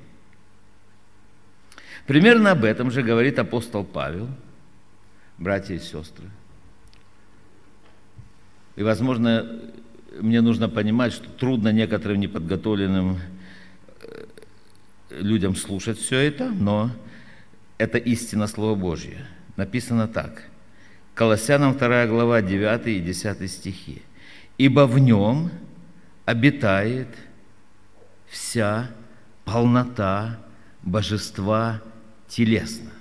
Примерно 2.07 2.51
об 2.51 2.63
этом 2.63 2.91
же 2.91 3.01
говорит 3.01 3.39
апостол 3.39 3.83
Павел, 3.83 4.29
братья 5.37 5.73
и 5.73 5.79
сестры. 5.79 6.29
И, 8.75 8.83
возможно, 8.83 9.61
мне 10.19 10.41
нужно 10.41 10.69
понимать, 10.69 11.13
что 11.13 11.29
трудно 11.29 11.69
некоторым 11.69 12.19
неподготовленным 12.19 13.19
э, 14.01 14.25
людям 15.09 15.55
слушать 15.55 15.97
все 15.97 16.19
это, 16.19 16.49
но 16.49 16.91
это 17.77 17.97
истина 17.97 18.47
Слова 18.47 18.75
Божье. 18.75 19.25
Написано 19.55 20.07
так. 20.07 20.43
Колоссянам 21.13 21.77
2 21.77 22.07
глава 22.07 22.41
9 22.41 22.87
и 22.87 22.99
10 22.99 23.51
стихи. 23.51 24.01
«Ибо 24.57 24.85
в 24.85 24.99
нем 24.99 25.49
обитает 26.25 27.07
вся 28.27 28.89
полнота 29.45 30.39
божества 30.81 31.81
телесно». 32.27 32.91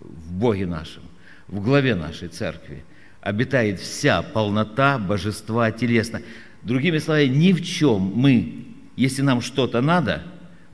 В 0.00 0.32
Боге 0.32 0.66
нашем, 0.66 1.02
в 1.48 1.62
главе 1.62 1.94
нашей 1.94 2.28
церкви 2.28 2.84
обитает 3.20 3.80
вся 3.80 4.22
полнота 4.22 4.98
божества 4.98 5.70
телесно. 5.70 6.22
Другими 6.62 6.98
словами, 6.98 7.26
ни 7.26 7.52
в 7.52 7.62
чем 7.62 8.12
мы, 8.14 8.66
если 8.94 9.22
нам 9.22 9.40
что-то 9.40 9.80
надо, 9.80 10.22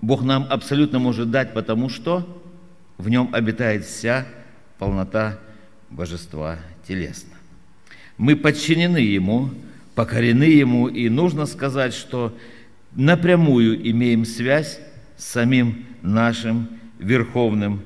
Бог 0.01 0.23
нам 0.23 0.47
абсолютно 0.51 0.99
может 0.99 1.31
дать, 1.31 1.55
потому 1.55 1.89
что 1.89 2.43
в 2.99 3.09
нем 3.09 3.31
обитает 3.33 3.85
вся 3.85 4.27
полнота 4.83 5.39
божества 5.91 6.59
телесно. 6.89 7.37
Мы 8.19 8.35
подчинены 8.35 8.97
Ему, 8.97 9.51
покорены 9.95 10.43
Ему, 10.43 10.89
и 10.89 11.09
нужно 11.09 11.47
сказать, 11.47 11.95
что 11.95 12.37
напрямую 12.91 13.89
имеем 13.93 14.25
связь 14.25 14.81
с 15.17 15.25
самим 15.25 15.87
нашим 16.03 16.69
верховным 16.99 17.85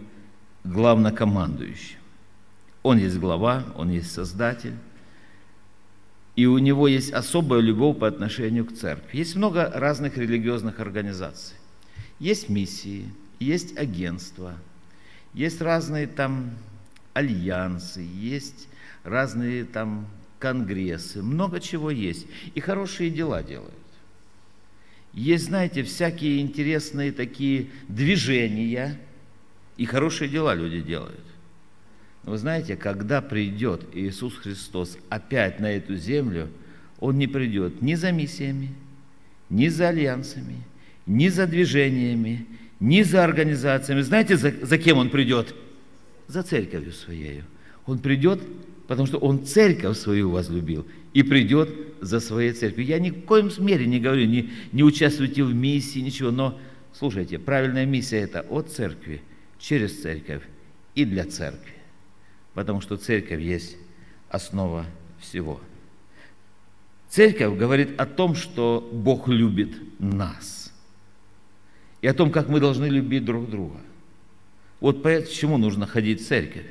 главнокомандующим. 0.65 1.99
Он 2.83 2.97
есть 2.97 3.19
глава, 3.19 3.65
он 3.77 3.91
есть 3.91 4.11
создатель, 4.11 4.77
и 6.35 6.47
у 6.47 6.57
него 6.57 6.89
есть 6.89 7.13
особая 7.13 7.61
любовь 7.61 7.99
по 7.99 8.07
отношению 8.07 8.65
к 8.65 8.73
церкви. 8.73 9.19
Есть 9.19 9.37
много 9.37 9.71
разных 9.75 10.17
религиозных 10.17 10.81
организаций. 10.81 11.57
Есть 12.21 12.49
миссии, 12.49 13.05
есть 13.39 13.77
агентства– 13.77 14.55
есть 15.37 15.61
разные 15.61 16.07
там 16.07 16.53
альянсы, 17.17 18.01
есть 18.01 18.69
разные 19.03 19.65
там 19.65 20.07
конгрессы, 20.39 21.23
много 21.23 21.61
чего 21.61 21.91
есть. 21.91 22.27
И 22.55 22.61
хорошие 22.61 23.09
дела 23.09 23.43
делают. 23.43 23.73
Есть, 25.15 25.47
знаете, 25.47 25.83
всякие 25.83 26.41
интересные 26.41 27.11
такие 27.13 27.69
движения, 27.89 29.01
и 29.79 29.87
хорошие 29.87 30.29
дела 30.29 30.55
люди 30.55 30.83
делают. 30.83 31.25
Но 32.25 32.33
вы 32.33 32.39
знаете, 32.39 32.77
когда 32.77 33.23
придет 33.23 33.87
Иисус 33.95 34.37
Христос 34.37 34.99
опять 35.09 35.59
на 35.59 35.73
эту 35.73 35.97
землю, 35.97 36.51
Он 37.01 37.17
не 37.17 37.27
придет 37.27 37.81
ни 37.81 37.95
за 37.95 38.13
миссиями, 38.13 38.75
ни 39.49 39.69
за 39.69 39.89
альянсами, 39.89 40.57
ни 41.07 41.29
за 41.29 41.47
движениями, 41.47 42.47
ни 42.79 43.01
за 43.01 43.25
организациями. 43.25 44.03
Знаете, 44.03 44.37
за, 44.37 44.51
за 44.51 44.77
кем 44.77 44.99
он 44.99 45.09
придет? 45.09 45.55
За 46.29 46.43
церковью 46.43 46.93
своей. 46.93 47.43
Он 47.87 47.99
придет, 47.99 48.41
потому 48.89 49.07
что 49.07 49.19
он 49.19 49.45
церковь 49.45 49.97
свою 49.97 50.31
возлюбил 50.31 50.87
и 51.15 51.23
придет 51.23 51.71
за 52.01 52.21
своей 52.21 52.53
церковью. 52.53 52.87
Я 52.87 52.99
ни 52.99 53.11
в 53.11 53.25
коем 53.25 53.51
мере 53.59 53.87
не 53.87 54.01
говорю, 54.01 54.27
не, 54.27 54.51
не 54.73 54.83
участвуйте 54.83 55.45
в 55.45 55.55
миссии, 55.55 56.01
ничего, 56.01 56.31
но 56.31 56.59
слушайте, 56.93 57.39
правильная 57.39 57.87
миссия 57.87 58.19
это 58.19 58.41
от 58.41 58.71
церкви, 58.71 59.23
через 59.59 60.03
церковь 60.03 60.43
и 60.95 61.05
для 61.05 61.25
церкви. 61.25 61.75
Потому 62.55 62.81
что 62.81 62.97
церковь 62.97 63.41
есть 63.41 63.77
основа 64.29 64.87
всего. 65.21 65.61
Церковь 67.09 67.57
говорит 67.57 68.01
о 68.01 68.07
том, 68.07 68.35
что 68.35 68.89
Бог 68.93 69.29
любит 69.29 69.71
нас 69.99 70.73
и 72.03 72.07
о 72.07 72.15
том, 72.15 72.31
как 72.31 72.49
мы 72.49 72.61
должны 72.61 72.87
любить 72.87 73.25
друг 73.25 73.49
друга. 73.49 73.81
Вот 74.81 75.03
почему 75.03 75.59
нужно 75.59 75.87
ходить 75.87 76.21
в 76.21 76.27
церковь. 76.27 76.67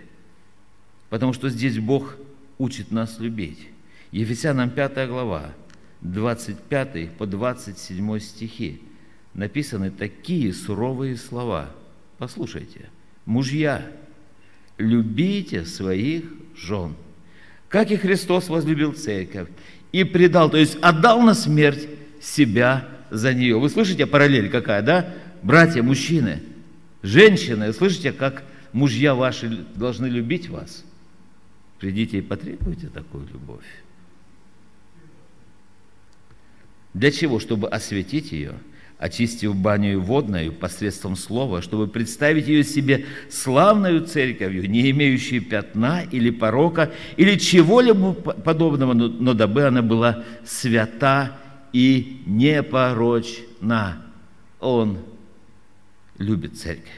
Потому 1.10 1.34
что 1.34 1.50
здесь 1.50 1.80
Бог 1.80 2.18
учит 2.58 2.91
нас 2.91 3.20
любить. 3.20 3.68
Ефесянам 4.12 4.70
5 4.70 5.08
глава, 5.08 5.54
25 6.02 7.12
по 7.12 7.26
27 7.26 8.20
стихи 8.20 8.82
написаны 9.34 9.91
такие 9.91 10.54
суровые 10.54 11.18
слова. 11.18 11.72
Послушайте. 12.18 12.89
«Мужья, 13.26 13.86
любите 14.78 15.65
своих 15.65 16.24
жен, 16.56 16.94
как 17.70 17.91
и 17.91 17.98
Христос 17.98 18.50
возлюбил 18.50 18.94
церковь 18.94 19.50
и 19.91 20.04
предал, 20.04 20.50
то 20.50 20.58
есть 20.58 20.78
отдал 20.82 21.22
на 21.22 21.34
смерть 21.34 21.88
себя 22.22 22.88
за 23.10 23.34
нее. 23.34 23.60
Вы 23.60 23.70
слышите 23.70 24.06
параллель 24.06 24.50
какая, 24.50 24.82
да? 24.82 25.13
Братья, 25.41 25.82
мужчины, 25.82 26.41
женщины, 27.06 27.72
слышите, 27.74 28.12
как 28.12 28.44
мужья 28.74 29.15
ваши 29.15 29.65
должны 29.76 30.08
любить 30.08 30.50
вас? 30.50 30.84
Придите 31.80 32.20
и 32.20 32.22
потребуйте 32.22 32.88
такую 32.88 33.28
любовь. 33.28 33.65
Для 36.94 37.12
чего? 37.12 37.39
Чтобы 37.39 37.68
осветить 37.68 38.32
ее, 38.32 38.54
очистив 38.98 39.56
баню 39.56 40.00
водную 40.00 40.54
посредством 40.54 41.15
слова, 41.18 41.62
чтобы 41.62 41.88
представить 41.88 42.48
ее 42.48 42.63
себе 42.63 43.06
славную 43.30 44.06
церковью, 44.06 44.70
не 44.70 44.89
имеющей 44.91 45.41
пятна 45.41 46.04
или 46.10 46.30
порока, 46.30 46.91
или 47.18 47.38
чего-либо 47.38 48.13
подобного, 48.13 48.94
но, 48.94 49.10
но 49.10 49.34
дабы 49.34 49.63
она 49.63 49.82
была 49.82 50.24
свята 50.46 51.38
и 51.74 52.22
непорочна. 52.26 54.02
Он 54.62 55.00
любит 56.17 56.58
церковь. 56.58 56.91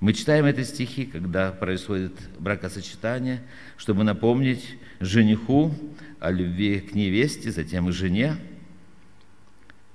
Мы 0.00 0.12
читаем 0.12 0.44
эти 0.44 0.62
стихи, 0.62 1.06
когда 1.06 1.52
происходит 1.52 2.12
бракосочетание, 2.38 3.42
чтобы 3.76 4.04
напомнить 4.04 4.76
жениху 5.00 5.74
о 6.20 6.30
любви 6.30 6.80
к 6.80 6.94
невесте, 6.94 7.50
затем 7.50 7.88
и 7.88 7.92
жене. 7.92 8.36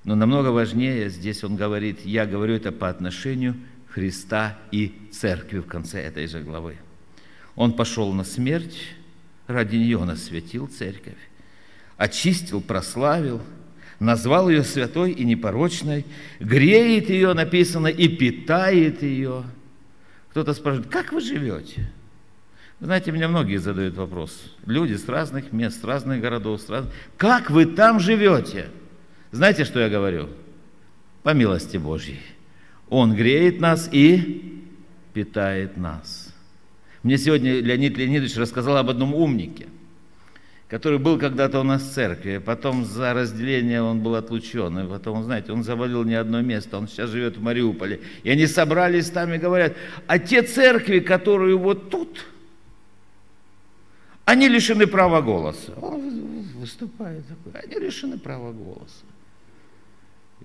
Но 0.04 0.16
намного 0.16 0.48
важнее 0.48 1.10
здесь 1.10 1.44
он 1.44 1.56
говорит, 1.56 2.06
я 2.06 2.26
говорю 2.26 2.56
это 2.56 2.72
по 2.72 2.90
отношению 2.90 3.56
Христа 3.88 4.58
и 4.72 5.10
церкви 5.12 5.60
в 5.60 5.68
конце 5.68 6.02
этой 6.02 6.26
же 6.28 6.42
главы. 6.42 6.78
Он 7.56 7.74
пошел 7.74 8.12
на 8.14 8.24
смерть, 8.24 8.96
ради 9.48 9.76
нее 9.76 9.98
он 9.98 10.10
осветил 10.10 10.68
церковь 10.68 11.18
очистил, 12.02 12.62
прославил, 12.62 13.42
назвал 14.02 14.50
ее 14.50 14.64
святой 14.64 15.12
и 15.12 15.24
непорочной, 15.24 16.06
греет 16.40 17.10
ее, 17.10 17.34
написано, 17.34 17.86
и 17.86 18.08
питает 18.08 19.04
ее. 19.04 19.44
Кто-то 20.32 20.56
спрашивает, 20.56 20.90
как 20.90 21.12
вы 21.12 21.22
живете? 21.22 21.88
Знаете, 22.80 23.12
мне 23.12 23.28
многие 23.28 23.58
задают 23.58 23.96
вопрос. 23.96 24.56
Люди 24.66 24.96
с 24.96 25.08
разных 25.08 25.52
мест, 25.52 25.82
с 25.82 25.84
разных 25.84 26.20
городов, 26.20 26.62
с 26.62 26.70
разных... 26.70 26.92
Как 27.16 27.52
вы 27.52 27.68
там 27.68 28.00
живете? 28.00 28.70
Знаете, 29.32 29.66
что 29.66 29.80
я 29.80 29.88
говорю? 29.88 30.30
По 31.22 31.36
милости 31.36 31.78
Божьей. 31.78 32.22
Он 32.90 33.14
греет 33.14 33.62
нас 33.62 33.88
и 33.92 34.66
питает 35.14 35.78
нас. 35.78 36.34
Мне 37.04 37.20
сегодня 37.20 37.60
Леонид 37.60 37.96
Леонидович 38.00 38.36
рассказал 38.38 38.78
об 38.78 38.90
одном 38.90 39.14
умнике– 39.14 39.68
который 40.72 41.00
был 41.00 41.20
когда-то 41.20 41.60
у 41.60 41.64
нас 41.64 41.84
в 41.84 41.92
церкви, 41.92 42.38
потом 42.38 42.86
за 42.86 43.14
разделение 43.14 43.82
он 43.82 44.00
был 44.00 44.16
отлучен, 44.16 44.80
и 44.80 44.88
потом, 44.88 45.22
знаете, 45.22 45.52
он 45.52 45.66
завалил 45.66 46.06
не 46.06 46.16
одно 46.16 46.42
место, 46.42 46.78
он 46.78 46.88
сейчас 46.88 47.10
живет 47.10 47.36
в 47.36 47.42
Мариуполе. 47.42 48.00
И 48.24 48.30
они 48.30 48.48
собрались 48.48 49.10
там 49.10 49.34
и 49.34 49.38
говорят, 49.38 49.76
а 50.08 50.18
те 50.18 50.44
церкви, 50.44 51.00
которые 51.00 51.58
вот 51.58 51.90
тут, 51.90 52.26
они 54.24 54.48
лишены 54.48 54.88
права 54.88 55.22
голоса. 55.22 55.74
Он 55.82 56.44
выступает 56.56 57.26
такой, 57.28 57.60
они 57.60 57.88
лишены 57.88 58.18
права 58.18 58.54
голоса. 58.54 59.04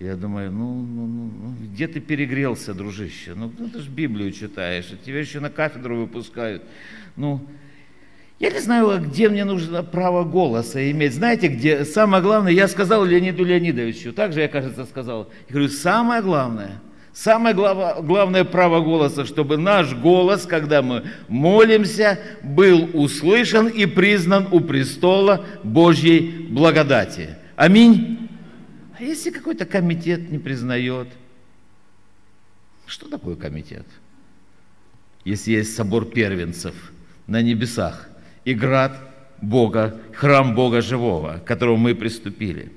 Я 0.01 0.17
думаю, 0.17 0.51
ну, 0.51 0.75
ну, 0.75 1.07
ну, 1.07 1.31
ну 1.41 1.55
где 1.73 1.87
ты 1.87 2.01
перегрелся, 2.01 2.75
дружище? 2.75 3.35
Ну, 3.37 3.53
ну 3.57 3.69
ты 3.69 3.79
же 3.79 3.89
Библию 3.89 4.33
читаешь, 4.33 4.91
а 4.91 4.97
тебя 4.97 5.21
еще 5.21 5.39
на 5.39 5.51
кафедру 5.51 5.99
выпускают. 5.99 6.65
Ну, 7.15 7.47
я 8.39 8.51
не 8.51 8.59
знаю, 8.61 9.01
где 9.01 9.31
мне 9.31 9.45
нужно 9.45 9.83
право 9.83 10.23
голоса 10.23 10.91
иметь. 10.91 11.15
Знаете, 11.15 11.49
где 11.49 11.87
самое 11.87 12.23
главное, 12.23 12.53
я 12.53 12.69
сказал 12.69 13.03
Леониду 13.03 13.45
Леонидовичу, 13.45 14.13
также 14.13 14.41
я, 14.41 14.49
кажется, 14.49 14.85
сказал. 14.85 15.31
Я 15.49 15.55
говорю, 15.55 15.69
самое 15.71 16.21
главное, 16.21 16.83
самое 17.15 17.55
глав, 17.55 18.05
главное 18.05 18.45
право 18.45 18.83
голоса, 18.83 19.25
чтобы 19.25 19.57
наш 19.57 19.95
голос, 19.95 20.45
когда 20.45 20.83
мы 20.83 21.05
молимся, 21.29 22.21
был 22.43 22.91
услышан 22.93 23.69
и 23.69 23.87
признан 23.87 24.49
у 24.53 24.61
престола 24.61 25.47
Божьей 25.65 26.47
благодати. 26.51 27.37
Аминь. 27.57 28.29
А 28.99 29.03
если 29.03 29.31
какой-то 29.31 29.65
комитет 29.65 30.31
не 30.31 30.39
признает, 30.39 31.09
что 32.85 33.09
такое 33.09 33.37
комитет? 33.37 33.87
Если 35.25 35.53
есть 35.53 35.75
собор 35.75 36.05
первенцев 36.05 36.75
на 37.27 37.41
небесах– 37.41 38.11
и 38.47 38.55
град 38.55 38.99
Бога, 39.43 40.01
храм 40.15 40.55
Бога 40.55 40.81
живого, 40.81 41.39
к 41.39 41.45
которому 41.45 41.77
мы 41.77 41.95
приступили. 41.95 42.73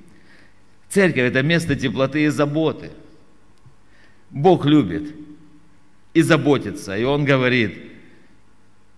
Церковь– 0.89 1.23
это 1.29 1.43
место 1.43 1.75
теплоты 1.75 2.23
и 2.23 2.27
заботы. 2.27 2.89
Бог 4.31 4.65
любит 4.65 5.15
и 6.15 6.23
заботится, 6.23 6.97
и 6.97 7.03
Он 7.03 7.23
говорит, 7.23 7.91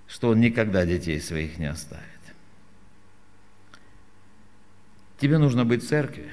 что 0.07 0.29
Он 0.29 0.39
никогда 0.39 0.85
детей 0.85 1.19
своих 1.19 1.59
не 1.59 1.65
оставит. 1.65 2.05
Тебе 5.19 5.37
нужно 5.37 5.65
быть 5.65 5.83
в 5.83 5.87
церкви, 5.89 6.31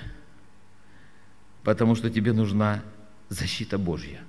потому 1.64 1.96
что 1.96 2.10
тебе 2.10 2.32
нужна 2.32 2.84
защита 3.28 3.76
Божья, 3.76 4.20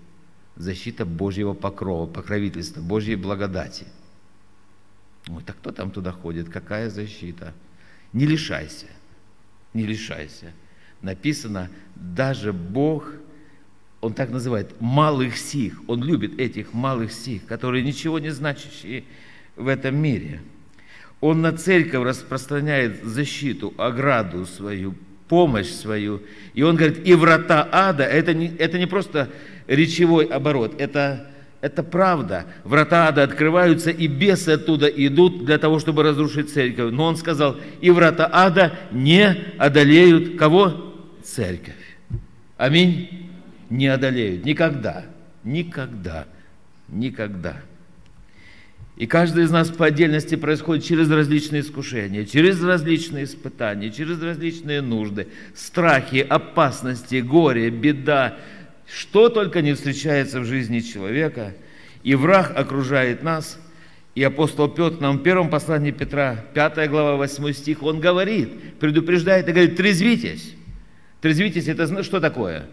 защита 0.56 1.06
Божьего 1.06 1.54
покрова, 1.54 2.08
покровительства, 2.08 2.82
Божьей 2.82 3.16
благодати. 3.16 3.86
Ой, 5.30 5.44
так 5.46 5.58
кто 5.58 5.72
там 5.72 5.92
туда 5.92 6.12
ходит? 6.12 6.50
Какая 6.50 6.90
защита? 6.90 7.54
Не 8.14 8.26
лишайся, 8.26 8.88
не 9.74 9.86
лишайся. 9.86 10.52
Написано, 11.02 11.70
даже 11.96 12.52
Бог, 12.52 13.14
Он 14.02 14.14
так 14.14 14.32
называет, 14.32 14.80
малых 14.82 15.38
сих, 15.38 15.88
Он 15.88 16.04
любит 16.04 16.40
этих 16.40 16.74
малых 16.74 17.12
сих, 17.12 17.46
которые 17.46 17.84
ничего 17.84 18.20
не 18.20 18.30
значащие 18.30 19.04
в 19.56 19.68
этом 19.68 19.96
мире. 19.96 20.42
Он 21.22 21.42
на 21.42 21.52
церковь 21.52 22.06
распространяет 22.06 23.04
защиту, 23.04 23.74
ограду 23.78 24.46
свою, 24.46 24.96
помощь 25.28 25.68
свою. 25.68 26.24
И 26.54 26.64
он 26.64 26.76
говорит, 26.76 27.06
и 27.06 27.14
врата 27.14 27.68
ада, 27.72 28.04
это 28.04 28.34
не, 28.34 28.48
это 28.48 28.80
не 28.80 28.88
просто 28.88 29.30
речевой 29.68 30.26
оборот, 30.26 30.80
это, 30.80 31.30
это 31.62 31.84
правда. 31.84 32.46
Врата 32.64 33.08
ада 33.08 33.24
открываются, 33.24 33.92
и 33.92 34.08
бесы 34.08 34.50
оттуда 34.50 34.88
идут 34.88 35.46
для 35.46 35.58
того, 35.58 35.80
чтобы 35.80 36.04
разрушить 36.04 36.52
церковь. 36.52 36.92
Но 36.94 37.06
он 37.06 37.18
сказал, 37.18 37.58
и 37.82 37.92
врата 37.92 38.30
ада 38.32 38.74
не 38.92 39.36
одолеют 39.58 40.38
кого? 40.38 40.96
Церковь. 41.24 41.76
Аминь. 42.58 43.30
Не 43.70 43.88
одолеют. 43.88 44.46
Никогда. 44.46 45.06
Никогда. 45.44 46.26
Никогда. 46.88 47.58
И 49.00 49.06
каждый 49.06 49.46
из 49.46 49.52
нас 49.52 49.70
по 49.70 49.86
отдельности 49.86 50.36
происходит 50.36 50.84
через 50.84 51.10
различные 51.10 51.62
искушения, 51.62 52.26
через 52.26 52.62
различные 52.62 53.24
испытания, 53.24 53.92
через 53.92 54.22
различные 54.22 54.82
нужды, 54.82 55.28
страхи, 55.56 56.18
опасности, 56.18 57.22
горе, 57.22 57.70
беда. 57.70 58.38
Что 58.92 59.30
только 59.30 59.62
не 59.62 59.74
встречается 59.74 60.40
в 60.40 60.46
жизни 60.46 60.80
человека. 60.80 61.54
И 62.04 62.16
враг 62.16 62.54
окружает 62.56 63.24
нас. 63.24 63.60
И 64.16 64.24
апостол 64.24 64.68
Петр 64.68 65.00
нам 65.00 65.20
в 65.20 65.24
первом 65.24 65.50
послании 65.50 65.92
Петра, 65.92 66.46
5 66.54 66.90
глава, 66.90 67.16
8 67.16 67.54
стих, 67.54 67.84
он 67.84 68.00
говорит, 68.00 68.80
предупреждает 68.80 69.48
и 69.48 69.52
говорит, 69.52 69.78
трезвитесь. 69.78 70.56
Трезвитесь, 71.22 71.68
это 71.68 72.04
что 72.04 72.20
такое? 72.20 72.66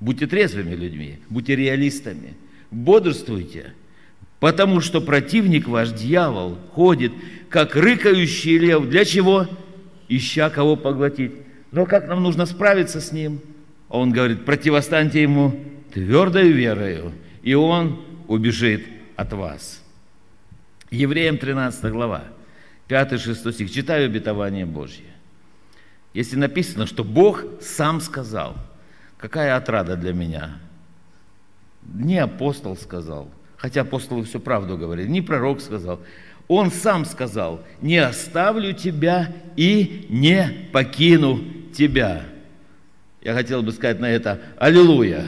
Будьте 0.00 0.26
трезвыми 0.26 0.74
людьми, 0.74 1.18
будьте 1.30 1.56
реалистами, 1.56 2.34
бодрствуйте– 2.70 3.72
Потому 4.44 4.82
что 4.82 5.00
противник 5.00 5.66
ваш, 5.66 5.92
дьявол, 5.92 6.58
ходит, 6.74 7.12
как 7.48 7.76
рыкающий 7.76 8.58
лев. 8.58 8.90
Для 8.90 9.06
чего? 9.06 9.48
Ища 10.10 10.50
кого 10.50 10.76
поглотить. 10.76 11.32
Но 11.72 11.86
как 11.86 12.08
нам 12.08 12.22
нужно 12.22 12.44
справиться 12.44 13.00
с 13.00 13.10
ним? 13.10 13.40
Он 13.88 14.12
говорит, 14.12 14.44
противостаньте 14.44 15.22
ему 15.22 15.60
твердой 15.92 16.50
верою, 16.50 17.12
и 17.42 17.54
он 17.54 18.04
убежит 18.28 18.86
от 19.16 19.32
вас. 19.32 19.82
Евреям 20.90 21.38
13 21.38 21.92
глава, 21.92 22.24
5-6 22.88 23.52
стих. 23.52 23.70
Читаю 23.70 24.06
обетование 24.06 24.66
Божье. 24.66 25.06
Если 26.12 26.36
написано, 26.36 26.86
что 26.86 27.04
Бог 27.04 27.44
сам 27.60 28.00
сказал, 28.00 28.56
какая 29.18 29.56
отрада 29.56 29.96
для 29.96 30.12
меня? 30.12 30.58
Не 31.82 32.18
апостол 32.18 32.76
сказал– 32.76 33.28
хотя 33.64 33.80
апостолы 33.80 34.24
всю 34.24 34.40
правду 34.40 34.76
говорили, 34.76 35.08
не 35.08 35.22
пророк 35.22 35.58
сказал, 35.58 35.98
он 36.48 36.70
сам 36.70 37.06
сказал, 37.06 37.62
не 37.80 37.96
оставлю 37.96 38.74
тебя 38.74 39.32
и 39.56 40.06
не 40.10 40.68
покину 40.70 41.40
тебя. 41.74 42.24
Я 43.24 43.32
хотел 43.32 43.62
бы 43.62 43.72
сказать 43.72 44.00
на 44.00 44.10
это, 44.10 44.42
аллилуйя. 44.58 45.26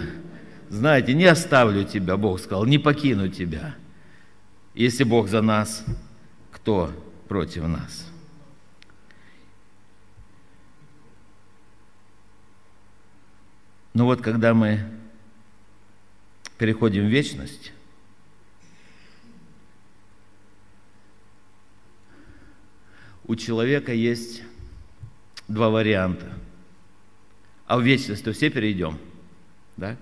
Знаете, 0.69 1.15
не 1.15 1.25
оставлю 1.25 1.85
тебя, 1.85 2.19
Бог 2.19 2.39
сказал, 2.39 2.67
не 2.67 2.79
покину 2.79 3.29
тебя. 3.29 3.75
Если 4.75 5.03
Бог 5.03 5.29
за 5.29 5.41
нас, 5.41 5.85
кто 6.53 6.93
против 7.27 7.67
нас? 7.67 8.07
Но 13.95 14.05
вот 14.05 14.21
когда 14.21 14.53
мы 14.53 14.81
переходим 16.59 17.07
в 17.07 17.09
вечность, 17.09 17.73
у 23.25 23.35
человека 23.37 23.95
есть 23.95 24.43
два 25.49 25.71
варианта. 25.71 26.31
А 27.67 27.79
в 27.79 27.83
вечность 27.83 28.25
то 28.25 28.33
все 28.33 28.51
перейдем, 28.51 28.99
да? 29.77 29.97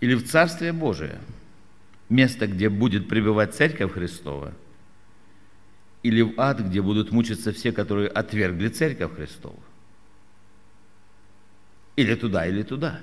Или 0.00 0.14
в 0.14 0.26
Царствие 0.26 0.72
Божие, 0.72 1.18
место, 2.08 2.46
где 2.46 2.68
будет 2.68 3.08
пребывать 3.08 3.54
Церковь 3.54 3.92
Христова, 3.92 4.54
или 6.02 6.22
в 6.22 6.40
ад, 6.40 6.60
где 6.60 6.80
будут 6.80 7.12
мучиться 7.12 7.52
все, 7.52 7.72
которые 7.72 8.08
отвергли 8.08 8.68
Церковь 8.68 9.14
Христову. 9.14 9.62
Или 11.96 12.14
туда, 12.14 12.46
или 12.46 12.62
туда. 12.62 13.00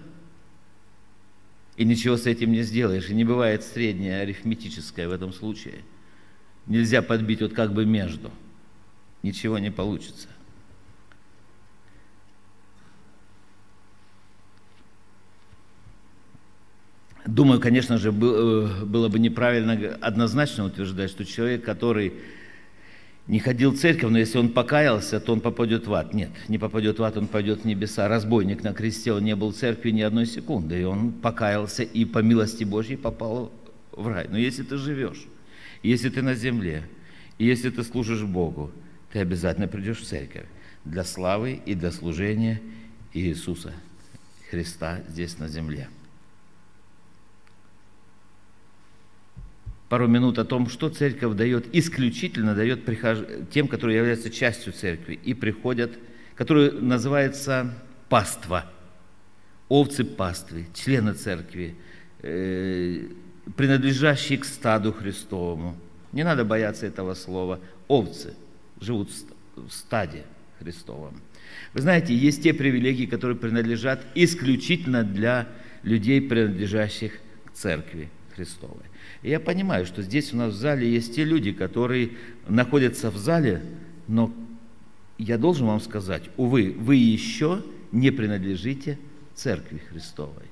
И 1.75 1.85
ничего 1.85 2.17
с 2.17 2.25
этим 2.25 2.51
не 2.51 2.63
сделаешь. 2.63 3.07
И 3.09 3.13
не 3.13 3.23
бывает 3.23 3.63
среднее 3.63 4.21
арифметическое 4.21 5.07
в 5.07 5.11
этом 5.11 5.31
случае. 5.31 5.83
Нельзя 6.65 7.03
подбить 7.03 7.41
вот 7.41 7.53
как 7.53 7.73
бы 7.73 7.85
между– 7.85 8.31
ничего 9.23 9.59
не 9.59 9.71
получится. 9.71 10.27
Думаю, 17.27 17.59
конечно 17.59 17.97
же, 17.97 18.09
э, 18.09 18.11
было 18.85 19.09
бы 19.09 19.19
неправильно 19.19 19.97
однозначно 19.99 20.65
утверждать, 20.65 21.09
что 21.09 21.25
человек, 21.25 21.63
который 21.63 22.13
не 23.27 23.39
ходил 23.39 23.71
в 23.71 23.77
церковь, 23.77 24.09
но 24.09 24.17
если 24.17 24.37
он 24.37 24.49
покаялся, 24.49 25.19
то 25.19 25.33
он 25.33 25.41
попадет 25.41 25.87
в 25.87 25.93
ад. 25.93 26.13
Нет, 26.13 26.29
не 26.47 26.57
попадет 26.57 26.99
в 26.99 27.03
ад, 27.03 27.17
он 27.17 27.27
пойдет 27.27 27.61
в 27.61 27.65
небеса. 27.65 28.07
Разбойник 28.07 28.63
на 28.63 28.73
кресте, 28.73 29.11
он 29.11 29.25
не 29.25 29.35
был 29.35 29.51
в 29.51 29.55
церкви 29.55 29.91
ни 29.91 30.01
одной 30.01 30.25
секунды, 30.25 30.79
и 30.79 30.83
он 30.85 31.11
покаялся 31.11 31.83
и 31.83 32.05
по 32.05 32.19
милости 32.19 32.63
Божьей 32.63 32.95
попал 32.95 33.51
в 33.91 34.07
рай. 34.07 34.27
Но 34.29 34.37
если 34.37 34.63
ты 34.63 34.77
живешь, 34.77 35.25
если 35.83 36.07
ты 36.07 36.21
на 36.21 36.33
земле, 36.33 36.83
и 37.37 37.45
если 37.45 37.69
ты 37.69 37.83
служишь 37.83 38.23
Богу, 38.23 38.71
ты 39.11 39.19
обязательно 39.19 39.67
придешь 39.67 39.99
в 39.99 40.05
церковь 40.05 40.45
для 40.85 41.03
славы 41.03 41.59
и 41.65 41.75
для 41.75 41.91
служения 41.91 42.61
Иисуса 43.13 43.73
Христа 44.49 45.01
здесь 45.09 45.37
на 45.39 45.49
земле. 45.49 45.89
Пару 49.89 50.07
минут 50.07 50.37
о 50.37 50.45
том, 50.45 50.69
что 50.69 50.89
церковь 50.89 51.35
дает, 51.35 51.67
исключительно 51.73 52.55
дает 52.55 52.85
прихож... 52.85 53.19
тем, 53.51 53.67
которые 53.67 53.97
являются 53.97 54.29
частью 54.29 54.73
церкви 54.73 55.19
и 55.23 55.33
приходят, 55.33 55.91
которые 56.35 56.71
называется 56.71 57.73
паства, 58.09 58.69
овцы 59.69 60.03
паствы, 60.03 60.67
члены 60.73 61.13
церкви, 61.13 61.75
э, 62.21 63.07
принадлежащие 63.55 64.39
к 64.39 64.45
стаду 64.45 64.91
Христовому. 64.91 65.77
Не 66.11 66.23
надо 66.23 66.43
бояться 66.43 66.85
этого 66.85 67.13
слова. 67.13 67.59
Овцы– 67.87 68.33
живут 68.81 69.09
в 69.55 69.69
стаде 69.71 70.23
Христовом. 70.59 71.21
Вы 71.73 71.81
знаете, 71.81 72.15
есть 72.15 72.43
те 72.43 72.53
привилегии, 72.53 73.05
которые 73.05 73.37
принадлежат 73.37 74.05
исключительно 74.15 75.03
для 75.03 75.47
людей, 75.83 76.21
принадлежащих 76.21 77.13
к 77.45 77.51
церкви 77.53 78.09
Христовой. 78.35 78.83
Я 79.27 79.41
понимаю, 79.41 79.85
что 79.85 80.01
здесь 80.01 80.33
у 80.33 80.37
нас 80.37 80.53
в 80.53 80.57
зале 80.57 80.89
есть 80.89 81.13
те 81.13 81.25
люди, 81.25 81.51
которые 81.51 82.11
находятся 82.47 83.11
в 83.11 83.17
зале, 83.17 83.61
но 84.07 84.33
я 85.17 85.37
должен 85.37 85.67
вам 85.67 85.81
сказать, 85.81 86.23
увы, 86.37 86.73
вы 86.77 86.95
еще 86.95 87.61
не 87.91 88.11
принадлежите 88.11 88.97
церкви 89.35 89.81
Христовой. 89.89 90.45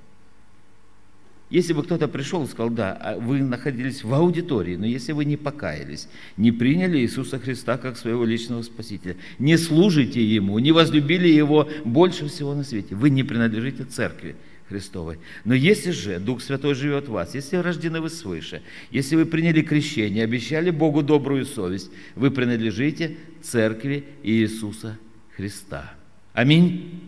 Если 1.50 1.72
бы 1.72 1.84
кто-то 1.84 2.10
пришел 2.10 2.44
и 2.44 2.48
сказал, 2.48 2.70
да, 2.70 2.92
а 2.94 3.18
вы 3.18 3.42
находились 3.42 4.04
в 4.04 4.14
аудитории, 4.14 4.76
но 4.76 4.86
если 4.86 5.14
вы 5.14 5.24
не 5.24 5.38
покаялись, 5.38 6.10
не 6.36 6.52
приняли 6.52 6.98
Иисуса 6.98 7.40
Христа 7.40 7.78
как 7.78 7.98
своего 7.98 8.26
личного 8.26 8.62
Спасителя, 8.62 9.16
не 9.40 9.58
служите 9.58 10.22
Ему, 10.22 10.60
не 10.60 10.74
возлюбили 10.74 11.30
Его 11.30 11.70
больше 11.86 12.28
всего 12.28 12.54
на 12.54 12.66
свете, 12.66 12.96
вы 12.96 13.10
не 13.10 13.24
принадлежите 13.24 13.86
церкви 13.86 14.36
Христовой. 14.68 15.20
Но 15.44 15.54
если 15.54 15.92
же 15.92 16.20
Дух 16.20 16.42
Святой 16.42 16.74
живет 16.74 17.08
в 17.08 17.12
вас, 17.12 17.36
если 17.36 17.58
рождены 17.58 18.02
вы 18.02 18.10
свыше, 18.10 18.64
если 18.90 19.16
вы 19.16 19.26
приняли 19.26 19.62
крещение, 19.62 20.24
обещали 20.24 20.72
Богу 20.72 21.04
добрую 21.04 21.46
совесть, 21.46 21.92
вы 22.16 22.32
принадлежите 22.32 23.18
церкви 23.42 24.06
Иисуса 24.24 24.98
Христа. 25.36 25.94
Аминь. 26.34 27.02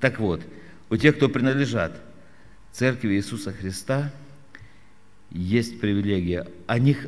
Так 0.00 0.18
вот, 0.18 0.42
у 0.90 0.96
тех, 0.96 1.16
кто 1.16 1.28
принадлежат 1.28 2.02
Церкви 2.72 3.14
Иисуса 3.14 3.52
Христа 3.52 4.12
есть 5.30 5.80
привилегия. 5.80 6.46
О 6.66 6.78
них 6.78 7.06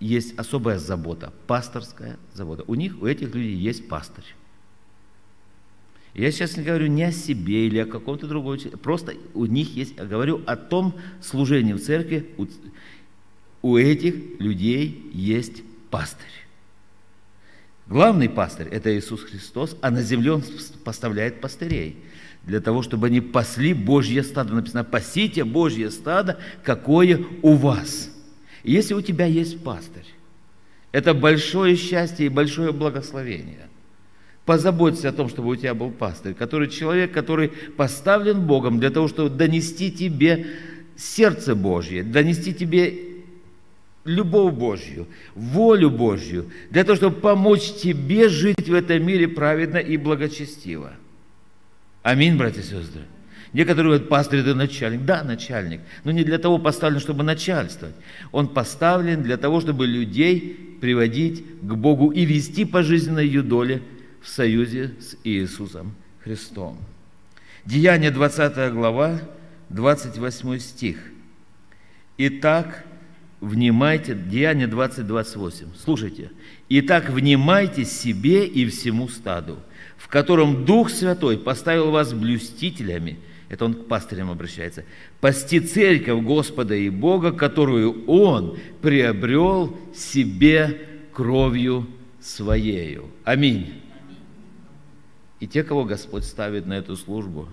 есть 0.00 0.38
особая 0.38 0.78
забота, 0.78 1.32
пасторская 1.46 2.18
забота. 2.34 2.64
У 2.66 2.74
них, 2.74 3.00
у 3.00 3.06
этих 3.06 3.34
людей 3.34 3.54
есть 3.54 3.88
пастырь. 3.88 4.24
Я 6.16 6.32
сейчас 6.32 6.56
не 6.56 6.64
говорю 6.64 6.86
не 6.86 7.02
о 7.02 7.12
себе 7.12 7.66
или 7.66 7.78
о 7.78 7.84
каком-то 7.84 8.26
другом 8.26 8.58
просто 8.82 9.12
у 9.34 9.44
них 9.44 9.76
есть, 9.76 9.94
я 9.98 10.06
говорю 10.06 10.40
о 10.46 10.56
том 10.56 10.94
служении 11.20 11.74
в 11.74 11.84
церкви, 11.84 12.30
у, 12.38 12.46
у 13.60 13.76
этих 13.76 14.40
людей 14.40 15.10
есть 15.12 15.62
пастырь. 15.90 16.24
Главный 17.86 18.30
пастырь– 18.30 18.66
это 18.70 18.96
Иисус 18.96 19.24
Христос, 19.24 19.76
а 19.82 19.90
на 19.90 20.00
земле 20.00 20.32
Он 20.32 20.42
поставляет 20.84 21.42
пастырей 21.42 21.98
для 22.44 22.62
того, 22.62 22.80
чтобы 22.80 23.08
они 23.08 23.20
пасли 23.20 23.74
Божье 23.74 24.22
стадо. 24.22 24.54
Написано, 24.54 24.84
пасите 24.84 25.44
Божье 25.44 25.90
стадо, 25.90 26.38
какое 26.64 27.26
у 27.42 27.56
вас. 27.56 28.10
Если 28.64 28.94
у 28.94 29.02
тебя 29.02 29.26
есть 29.26 29.62
пастырь, 29.62 30.06
это 30.92 31.12
большое 31.12 31.76
счастье 31.76 32.24
и 32.24 32.30
большое 32.30 32.72
благословение. 32.72 33.65
Позаботься 34.46 35.08
о 35.08 35.12
том, 35.12 35.28
чтобы 35.28 35.48
у 35.48 35.56
тебя 35.56 35.74
был 35.74 35.90
пастырь, 35.90 36.32
который 36.32 36.68
человек, 36.68 37.12
который 37.12 37.48
поставлен 37.48 38.46
Богом 38.46 38.78
для 38.78 38.90
того, 38.90 39.08
чтобы 39.08 39.28
донести 39.28 39.90
тебе 39.90 40.46
сердце 40.96 41.56
Божье, 41.56 42.04
донести 42.04 42.54
тебе 42.54 42.94
любовь 44.04 44.54
Божью, 44.54 45.08
волю 45.34 45.90
Божью, 45.90 46.46
для 46.70 46.84
того, 46.84 46.94
чтобы 46.94 47.16
помочь 47.16 47.72
тебе 47.72 48.28
жить 48.28 48.68
в 48.68 48.72
этом 48.72 49.04
мире 49.04 49.26
праведно 49.26 49.78
и 49.78 49.96
благочестиво. 49.96 50.92
Аминь, 52.04 52.36
братья 52.36 52.60
и 52.60 52.64
сестры. 52.64 53.02
Некоторые 53.52 53.94
говорят, 53.94 54.08
пастор 54.08 54.38
это 54.38 54.54
начальник. 54.54 55.04
Да, 55.04 55.24
начальник, 55.24 55.80
но 56.04 56.12
не 56.12 56.22
для 56.22 56.38
того 56.38 56.58
поставлен, 56.58 57.00
чтобы 57.00 57.24
начальствовать. 57.24 57.96
Он 58.30 58.46
поставлен 58.46 59.24
для 59.24 59.38
того, 59.38 59.60
чтобы 59.60 59.88
людей 59.88 60.76
приводить 60.80 61.44
к 61.62 61.74
Богу 61.74 62.10
и 62.10 62.24
вести 62.24 62.64
по 62.64 62.84
жизненной 62.84 63.26
ее 63.26 63.42
доле 63.42 63.82
в 64.26 64.28
союзе 64.28 64.90
с 64.98 65.16
Иисусом 65.22 65.94
Христом. 66.24 66.78
Деяние 67.64 68.10
20 68.10 68.72
глава, 68.72 69.20
28 69.68 70.58
стих. 70.58 70.98
Итак, 72.18 72.84
внимайте, 73.40 74.16
Деяние 74.16 74.66
20-28, 74.66 75.68
слушайте. 75.78 76.32
Итак, 76.68 77.08
внимайте 77.08 77.84
себе 77.84 78.46
и 78.46 78.66
всему 78.66 79.08
стаду, 79.08 79.58
в 79.96 80.08
котором 80.08 80.64
Дух 80.64 80.90
Святой 80.90 81.38
поставил 81.38 81.92
вас 81.92 82.12
блюстителями, 82.12 83.18
это 83.48 83.64
он 83.64 83.74
к 83.74 83.86
пастырям 83.86 84.32
обращается, 84.32 84.84
пасти 85.20 85.60
церковь 85.60 86.24
Господа 86.24 86.74
и 86.74 86.90
Бога, 86.90 87.30
которую 87.30 88.04
Он 88.06 88.58
приобрел 88.82 89.78
себе 89.94 90.80
кровью 91.12 91.86
Своею. 92.20 93.04
Аминь. 93.22 93.85
И 95.40 95.46
те, 95.46 95.62
кого 95.62 95.84
Господь 95.84 96.24
ставит 96.24 96.66
на 96.66 96.74
эту 96.74 96.96
службу, 96.96 97.48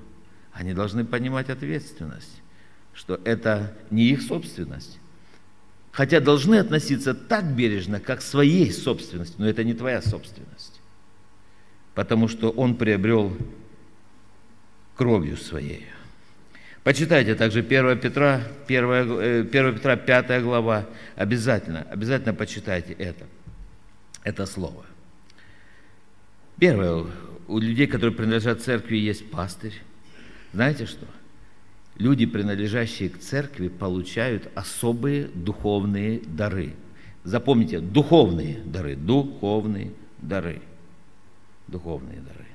они 0.54 0.74
должны 0.74 1.04
понимать 1.04 1.50
ответственность, 1.50 2.42
что 2.94 3.20
это 3.26 3.76
не 3.90 4.06
их 4.06 4.22
собственность, 4.22 5.00
хотя 5.92 6.20
должны 6.20 6.56
относиться 6.56 7.14
так 7.14 7.46
бережно, 7.56 8.00
как 8.00 8.22
своей 8.22 8.72
собственности, 8.72 9.36
но 9.38 9.48
это 9.48 9.64
не 9.64 9.74
твоя 9.74 10.02
собственность, 10.02 10.80
потому 11.94 12.28
что 12.28 12.52
он 12.52 12.76
приобрел 12.76 13.36
кровью 14.96 15.38
своей. 15.38 15.88
Почитайте 16.84 17.36
также 17.36 17.60
1 17.60 18.00
Петра, 18.00 18.42
1, 18.68 19.48
1 19.48 19.50
Петра 19.50 19.96
5 19.96 20.44
глава, 20.44 20.86
обязательно, 21.16 21.82
обязательно 21.90 22.34
почитайте 22.34 22.94
это, 22.94 23.26
это 24.24 24.46
слово. 24.46 24.86
Первое, 26.60 27.06
у 27.48 27.60
людей, 27.60 27.88
которые 27.88 28.16
принадлежат 28.16 28.62
церкви, 28.62 28.98
есть 28.98 29.30
пастырь. 29.30 29.74
Знаете 30.54 30.86
что? 30.86 31.06
люди, 31.98 32.26
принадлежащие 32.26 33.10
к 33.10 33.20
церкви, 33.20 33.68
получают 33.68 34.50
особые 34.56 35.26
духовные 35.28 36.20
дары. 36.20 36.74
Запомните, 37.24 37.80
духовные 37.80 38.60
дары, 38.66 38.96
духовные 38.96 39.94
дары, 40.20 40.62
духовные 41.68 42.20
дары. 42.20 42.46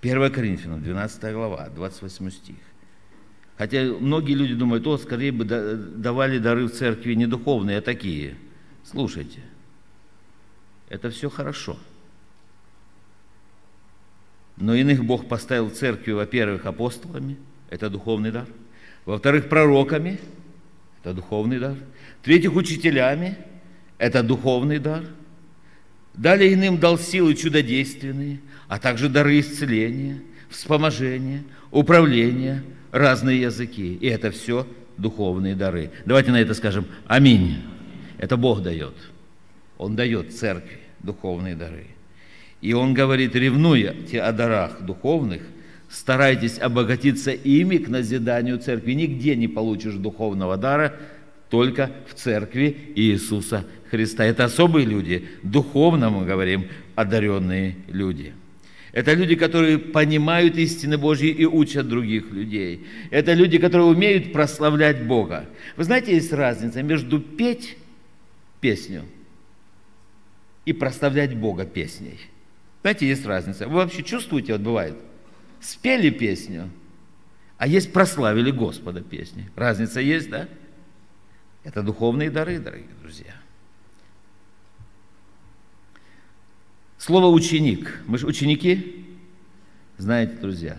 1 0.00 0.32
Коринфянам, 0.32 0.82
12 0.82 1.32
глава, 1.32 1.68
28 1.74 2.30
стих. 2.30 2.56
Хотя 3.56 3.84
многие 3.84 4.34
люди 4.34 4.54
думают, 4.54 4.86
о, 4.86 4.98
скорее 4.98 5.32
бы 5.32 5.44
давали 5.44 6.38
дары 6.38 6.66
в 6.66 6.72
церкви 6.72 7.14
не 7.14 7.26
духовные, 7.26 7.78
а 7.78 7.80
такие. 7.80 8.34
Слушайте, 8.84 9.40
это 10.88 11.10
все 11.10 11.30
хорошо– 11.30 11.78
но 14.56 14.74
иных 14.74 15.04
Бог 15.04 15.28
поставил 15.28 15.70
церкви, 15.70 16.12
во-первых, 16.12 16.66
апостолами, 16.66 17.36
это 17.70 17.90
духовный 17.90 18.30
дар. 18.30 18.46
Во-вторых, 19.04 19.48
пророками, 19.48 20.18
это 21.02 21.12
духовный 21.12 21.58
дар. 21.58 21.76
В-третьих, 22.20 22.54
учителями, 22.54 23.36
это 23.98 24.22
духовный 24.22 24.78
дар. 24.78 25.04
Далее 26.14 26.54
иным 26.54 26.78
дал 26.78 26.98
силы 26.98 27.34
чудодейственные, 27.34 28.40
а 28.68 28.78
также 28.78 29.08
дары 29.08 29.40
исцеления, 29.40 30.22
вспоможения, 30.48 31.42
управления, 31.70 32.62
разные 32.92 33.40
языки. 33.40 33.94
И 33.94 34.06
это 34.06 34.30
все 34.30 34.66
духовные 34.96 35.56
дары. 35.56 35.90
Давайте 36.04 36.30
на 36.30 36.40
это 36.40 36.54
скажем 36.54 36.86
«Аминь». 37.06 37.62
Это 38.18 38.36
Бог 38.36 38.62
дает. 38.62 38.94
Он 39.76 39.96
дает 39.96 40.32
церкви 40.32 40.78
духовные 41.00 41.56
дары. 41.56 41.88
И 42.64 42.72
он 42.72 42.94
говорит, 42.94 43.34
ревнуя 43.34 43.94
о 44.22 44.32
дарах 44.32 44.80
духовных, 44.80 45.42
старайтесь 45.90 46.58
обогатиться 46.58 47.30
ими 47.30 47.76
к 47.76 47.90
назиданию 47.90 48.58
церкви. 48.58 48.92
Нигде 48.92 49.36
не 49.36 49.48
получишь 49.48 49.96
духовного 49.96 50.56
дара, 50.56 50.96
только 51.50 51.90
в 52.08 52.14
церкви 52.14 52.74
Иисуса 52.94 53.66
Христа. 53.90 54.24
Это 54.24 54.44
особые 54.44 54.86
люди, 54.86 55.28
духовно 55.42 56.08
мы 56.08 56.24
говорим, 56.24 56.68
одаренные 56.94 57.76
люди. 57.88 58.32
Это 58.92 59.12
люди, 59.12 59.34
которые 59.34 59.78
понимают 59.78 60.56
истины 60.56 60.96
Божьи 60.96 61.28
и 61.28 61.44
учат 61.44 61.86
других 61.86 62.30
людей. 62.30 62.86
Это 63.10 63.34
люди, 63.34 63.58
которые 63.58 63.88
умеют 63.88 64.32
прославлять 64.32 65.06
Бога. 65.06 65.44
Вы 65.76 65.84
знаете, 65.84 66.14
есть 66.14 66.32
разница 66.32 66.82
между 66.82 67.20
петь 67.20 67.76
песню 68.62 69.02
и 70.64 70.72
прославлять 70.72 71.36
Бога 71.36 71.66
песней. 71.66 72.18
Знаете, 72.84 73.08
есть 73.08 73.24
разница. 73.24 73.66
Вы 73.66 73.76
вообще 73.76 74.02
чувствуете, 74.02 74.52
вот 74.52 74.60
бывает, 74.60 74.94
спели 75.58 76.10
песню, 76.10 76.68
а 77.56 77.66
есть 77.66 77.94
прославили 77.94 78.50
Господа 78.50 79.00
песни. 79.00 79.50
Разница 79.56 80.00
есть, 80.00 80.28
да? 80.28 80.50
Это 81.62 81.82
духовные 81.82 82.30
дары, 82.30 82.58
дорогие 82.58 82.90
друзья. 83.00 83.34
Слово 86.98 87.28
ученик. 87.28 88.02
Мы 88.04 88.18
же 88.18 88.26
ученики. 88.26 89.06
Знаете, 89.96 90.34
друзья, 90.34 90.78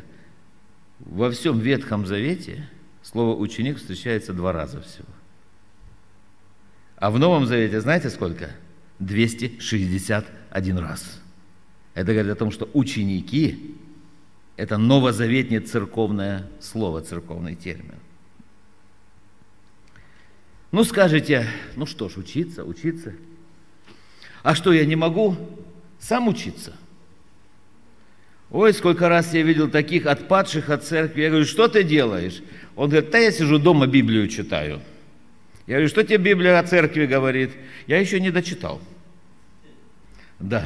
во 0.99 1.31
всем 1.31 1.57
Ветхом 1.57 2.05
Завете 2.05 2.69
слово 3.01 3.35
ученик 3.35 3.79
встречается 3.79 4.31
два 4.31 4.53
раза 4.53 4.79
всего. 4.79 5.07
А 6.97 7.09
в 7.09 7.17
Новом 7.17 7.47
Завете 7.47 7.81
знаете 7.81 8.11
сколько? 8.11 8.51
261 8.99 10.77
раз. 10.77 11.24
Это 11.95 12.11
говорит 12.11 12.33
о 12.33 12.35
том, 12.35 12.51
что 12.51 12.69
ученики– 12.73 13.73
это 14.57 14.77
новозаветнее 14.77 15.61
церковное 15.61 16.47
слово, 16.59 17.01
церковный 17.01 17.55
термин. 17.55 17.95
Ну, 20.71 20.83
скажете, 20.83 21.47
ну 21.77 21.85
что 21.85 22.09
ж, 22.09 22.17
учиться, 22.17 22.65
учиться. 22.65 23.13
А 24.43 24.55
что, 24.55 24.73
я 24.73 24.85
не 24.85 24.97
могу 24.97 25.37
сам 25.97 26.27
учиться? 26.27 26.75
Ой, 28.51 28.73
сколько 28.73 29.07
раз 29.07 29.33
я 29.33 29.41
видел 29.41 29.69
таких 29.69 30.05
отпадших 30.05 30.69
от 30.69 30.83
церкви. 30.83 31.21
Я 31.21 31.29
говорю, 31.29 31.45
что 31.45 31.69
ты 31.69 31.83
делаешь? 31.83 32.43
Он 32.75 32.89
говорит, 32.89 33.09
да 33.09 33.19
я 33.19 33.31
сижу 33.31 33.57
дома, 33.57 33.87
Библию 33.87 34.27
читаю. 34.27 34.81
Я 35.65 35.75
говорю, 35.75 35.87
что 35.87 36.03
тебе 36.03 36.17
Библия 36.17 36.59
о 36.59 36.63
церкви 36.63 37.05
говорит? 37.05 37.51
Я 37.87 37.99
еще 37.99 38.19
не 38.19 38.31
дочитал. 38.31 38.81
Да 40.39 40.65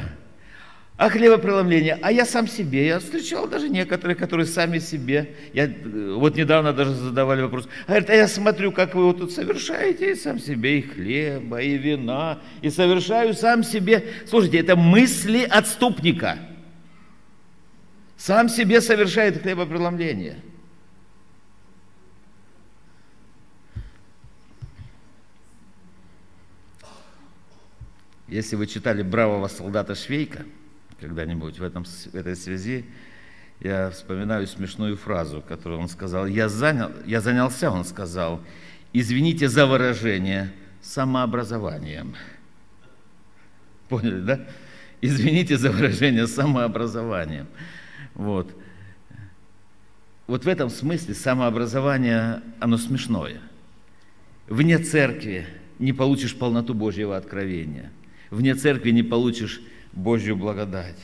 а 1.00 1.08
хлебопреломление, 1.08 1.98
а 2.02 2.12
я 2.12 2.26
сам 2.26 2.46
себе. 2.46 2.86
Я 2.86 2.98
встречал 2.98 3.48
даже 3.48 3.70
некоторые, 3.70 4.14
которые 4.14 4.44
сами 4.44 4.78
себе. 4.78 5.34
Я, 5.54 5.64
э, 5.64 6.14
вот 6.14 6.36
недавно 6.36 6.74
даже 6.74 6.92
задавали 6.92 7.40
вопрос. 7.40 7.70
Говорят, 7.86 8.10
а 8.10 8.14
я 8.14 8.28
смотрю, 8.28 8.70
как 8.70 8.94
вы 8.94 9.04
вот 9.06 9.16
тут 9.16 9.32
совершаете, 9.32 10.12
и 10.12 10.14
сам 10.14 10.38
себе 10.38 10.80
и 10.80 10.82
хлеба, 10.82 11.62
и 11.62 11.78
вина, 11.78 12.40
и 12.60 12.68
совершаю 12.68 13.32
сам 13.32 13.64
себе. 13.64 14.04
Слушайте, 14.28 14.58
это 14.58 14.76
мысли 14.76 15.42
отступника. 15.42 16.36
Сам 18.18 18.50
себе 18.50 18.82
совершает 18.82 19.40
хлебопреломление. 19.40 20.36
Если 28.28 28.54
вы 28.54 28.66
читали 28.66 29.02
«Бравого 29.02 29.48
солдата 29.48 29.94
Швейка» 29.94 30.44
когда-нибудь 31.00 31.58
в, 31.58 31.62
этом, 31.62 31.84
в 31.84 32.14
этой 32.14 32.36
связи, 32.36 32.84
я 33.60 33.90
вспоминаю 33.90 34.46
смешную 34.46 34.96
фразу, 34.96 35.42
которую 35.46 35.80
он 35.80 35.88
сказал. 35.88 36.26
Я, 36.26 36.48
занял, 36.48 36.90
я 37.06 37.20
занялся, 37.20 37.70
он 37.70 37.84
сказал, 37.84 38.40
извините 38.92 39.48
за 39.48 39.66
выражение, 39.66 40.52
самообразованием. 40.80 42.14
Поняли, 43.88 44.20
да? 44.20 44.40
Извините 45.00 45.56
за 45.56 45.70
выражение 45.70 46.26
самообразованием. 46.26 47.46
Вот. 48.14 48.54
Вот 50.26 50.44
в 50.44 50.48
этом 50.48 50.70
смысле 50.70 51.14
самообразование, 51.14 52.42
оно 52.60 52.78
смешное. 52.78 53.40
Вне 54.48 54.78
церкви 54.78 55.46
не 55.78 55.92
получишь 55.92 56.36
полноту 56.36 56.74
Божьего 56.74 57.16
откровения. 57.16 57.90
Вне 58.30 58.54
церкви 58.54 58.90
не 58.90 59.02
получишь 59.02 59.60
Божью 59.92 60.36
благодать. 60.36 60.98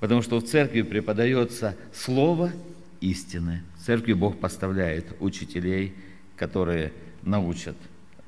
Потому 0.00 0.22
что 0.22 0.38
в 0.38 0.44
церкви 0.44 0.82
преподается 0.82 1.76
слово 1.92 2.52
истины. 3.00 3.62
В 3.76 3.84
церкви 3.84 4.12
Бог 4.12 4.38
поставляет 4.38 5.16
учителей, 5.20 5.94
которые 6.36 6.92
научат 7.22 7.76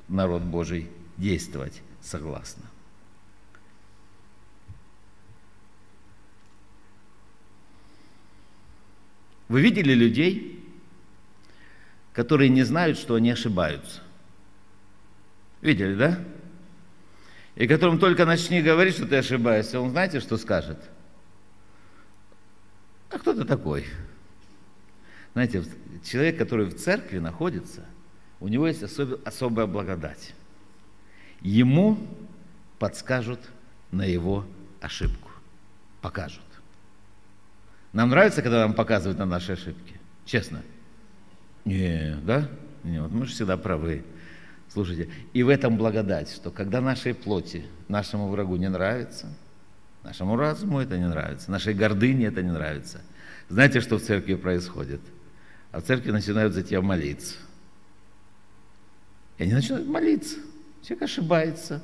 народ 0.07 0.43
Божий 0.43 0.89
действовать 1.17 1.81
согласно. 2.01 2.63
Вы 9.47 9.61
видели 9.61 9.93
людей, 9.93 10.63
которые 12.13 12.49
не 12.49 12.63
знают, 12.63 12.97
что 12.97 13.15
они 13.15 13.31
ошибаются? 13.31 14.01
Видели, 15.61 15.95
да? 15.95 16.19
И 17.61 17.67
которым 17.67 17.99
только 17.99 18.25
начни 18.25 18.59
говорить, 18.59 18.95
что 18.95 19.05
ты 19.05 19.17
ошибаешься, 19.17 19.79
он 19.79 19.91
знаете, 19.91 20.19
что 20.19 20.35
скажет? 20.37 20.79
А 23.11 23.19
кто 23.19 23.35
ты 23.35 23.45
такой? 23.45 23.85
Знаете, 25.33 25.63
человек, 26.03 26.39
который 26.39 26.65
в 26.65 26.75
церкви 26.75 27.19
находится, 27.19 27.85
у 28.39 28.47
него 28.47 28.65
есть 28.65 28.81
особ, 28.81 29.21
особая 29.27 29.67
благодать. 29.67 30.33
Ему 31.41 31.99
подскажут 32.79 33.39
на 33.91 34.05
его 34.05 34.43
ошибку. 34.81 35.29
Покажут. 36.01 36.41
Нам 37.93 38.09
нравится, 38.09 38.41
когда 38.41 38.61
нам 38.61 38.73
показывают 38.73 39.19
на 39.19 39.27
наши 39.27 39.51
ошибки? 39.51 39.99
Честно? 40.25 40.63
Не, 41.65 42.17
да? 42.23 42.49
Нет, 42.83 43.11
мы 43.11 43.27
же 43.27 43.33
всегда 43.33 43.55
правы. 43.55 44.03
Слушайте, 44.71 45.09
и 45.33 45.43
в 45.43 45.49
этом 45.49 45.77
благодать, 45.77 46.31
что 46.31 46.49
когда 46.49 46.79
нашей 46.79 47.13
плоти, 47.13 47.65
нашему 47.89 48.29
врагу 48.29 48.55
не 48.55 48.69
нравится, 48.69 49.27
нашему 50.03 50.37
разуму 50.37 50.79
это 50.79 50.97
не 50.97 51.09
нравится, 51.09 51.51
нашей 51.51 51.73
гордыне 51.73 52.27
это 52.27 52.41
не 52.41 52.51
нравится, 52.51 53.01
знаете, 53.49 53.81
что 53.81 53.97
в 53.97 54.01
церкви 54.01 54.35
происходит? 54.35 55.01
А 55.71 55.81
в 55.81 55.83
церкви 55.83 56.11
начинают 56.11 56.53
за 56.53 56.63
тебя 56.63 56.81
молиться. 56.81 57.35
И 59.37 59.43
они 59.43 59.53
начинают 59.53 59.87
молиться. 59.87 60.37
Человек 60.83 61.03
ошибается. 61.03 61.83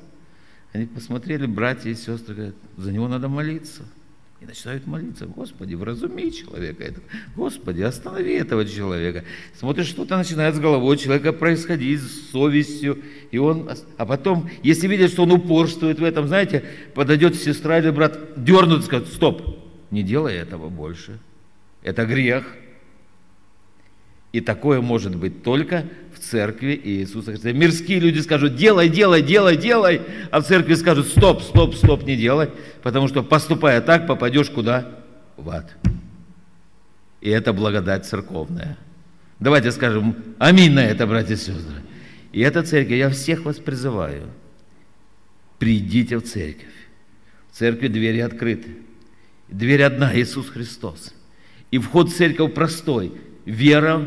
Они 0.72 0.86
посмотрели, 0.86 1.44
братья 1.44 1.90
и 1.90 1.94
сестры, 1.94 2.34
говорят, 2.34 2.54
за 2.76 2.92
него 2.92 3.06
надо 3.06 3.28
молиться– 3.28 3.82
и 4.40 4.46
начинают 4.46 4.86
молиться, 4.86 5.26
Господи, 5.26 5.74
вразуми 5.74 6.30
человека 6.30 6.84
этого. 6.84 7.04
Господи, 7.34 7.82
останови 7.82 8.34
этого 8.34 8.64
человека. 8.64 9.24
Смотришь, 9.58 9.88
что-то 9.88 10.16
начинает 10.16 10.54
с 10.54 10.60
головой 10.60 10.96
человека 10.96 11.32
происходить, 11.32 12.00
с 12.00 12.30
совестью. 12.30 13.02
И 13.32 13.38
он, 13.38 13.68
а 13.96 14.06
потом, 14.06 14.48
если 14.62 14.86
видят, 14.86 15.10
что 15.10 15.24
он 15.24 15.32
упорствует 15.32 15.98
в 15.98 16.04
этом, 16.04 16.28
знаете, 16.28 16.64
подойдет 16.94 17.34
сестра 17.34 17.78
или 17.78 17.90
брат, 17.90 18.44
дернут 18.44 18.82
и 18.82 18.84
скажут, 18.84 19.08
стоп, 19.08 19.58
не 19.90 20.04
делай 20.04 20.34
этого 20.34 20.68
больше. 20.68 21.18
Это 21.82 22.06
грех. 22.06 22.46
И 24.32 24.40
такое 24.40 24.80
может 24.80 25.16
быть 25.16 25.42
только 25.42 25.84
в 26.18 26.22
церкви 26.22 26.80
Иисуса 26.82 27.32
Христа. 27.32 27.52
Мирские 27.52 28.00
люди 28.00 28.18
скажут, 28.20 28.56
делай, 28.56 28.88
делай, 28.88 29.22
делай, 29.22 29.56
делай, 29.56 30.02
а 30.30 30.40
в 30.40 30.44
церкви 30.44 30.74
скажут, 30.74 31.08
стоп, 31.08 31.42
стоп, 31.42 31.74
стоп, 31.74 32.04
не 32.04 32.16
делай, 32.16 32.50
потому 32.82 33.08
что 33.08 33.22
поступая 33.22 33.80
так, 33.80 34.06
попадешь 34.06 34.50
куда? 34.50 35.00
В 35.36 35.50
ад. 35.50 35.76
И 37.20 37.30
это 37.30 37.52
благодать 37.52 38.06
церковная. 38.06 38.76
Давайте 39.40 39.72
скажем 39.72 40.16
аминь 40.38 40.72
на 40.72 40.84
это, 40.84 41.06
братья 41.06 41.34
и 41.34 41.36
сестры. 41.36 41.82
И 42.32 42.40
эта 42.40 42.62
церковь, 42.62 42.98
я 42.98 43.10
всех 43.10 43.44
вас 43.44 43.56
призываю, 43.56 44.24
придите 45.58 46.18
в 46.18 46.22
церковь. 46.22 46.66
В 47.50 47.56
церкви 47.56 47.88
двери 47.88 48.20
открыты. 48.20 48.76
Дверь 49.48 49.82
одна, 49.82 50.14
Иисус 50.18 50.48
Христос. 50.48 51.14
И 51.70 51.78
вход 51.78 52.10
в 52.10 52.16
церковь 52.16 52.52
простой– 52.54 53.12
вера, 53.48 54.06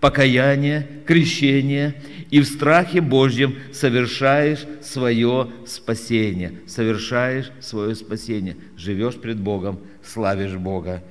покаяние, 0.00 0.86
крещение, 1.06 1.94
и 2.30 2.40
в 2.40 2.44
страхе 2.44 3.00
Божьем 3.00 3.56
совершаешь 3.72 4.64
свое 4.82 5.50
спасение, 5.66 6.52
совершаешь 6.66 7.50
свое 7.60 7.94
спасение, 7.94 8.56
живешь 8.76 9.16
пред 9.16 9.38
Богом, 9.38 9.80
славишь 10.04 10.54
Бога. 10.54 11.02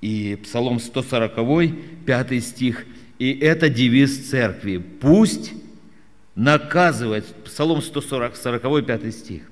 И 0.00 0.38
Псалом 0.42 0.80
140, 0.80 2.04
5 2.06 2.44
стих, 2.44 2.86
и 3.18 3.32
это 3.32 3.68
девиз 3.68 4.30
церкви. 4.30 4.78
Пусть 4.78 5.52
наказывает, 6.34 7.24
Псалом 7.44 7.82
140, 7.82 8.36
40, 8.36 8.86
5 8.86 9.14
стих, 9.14 9.42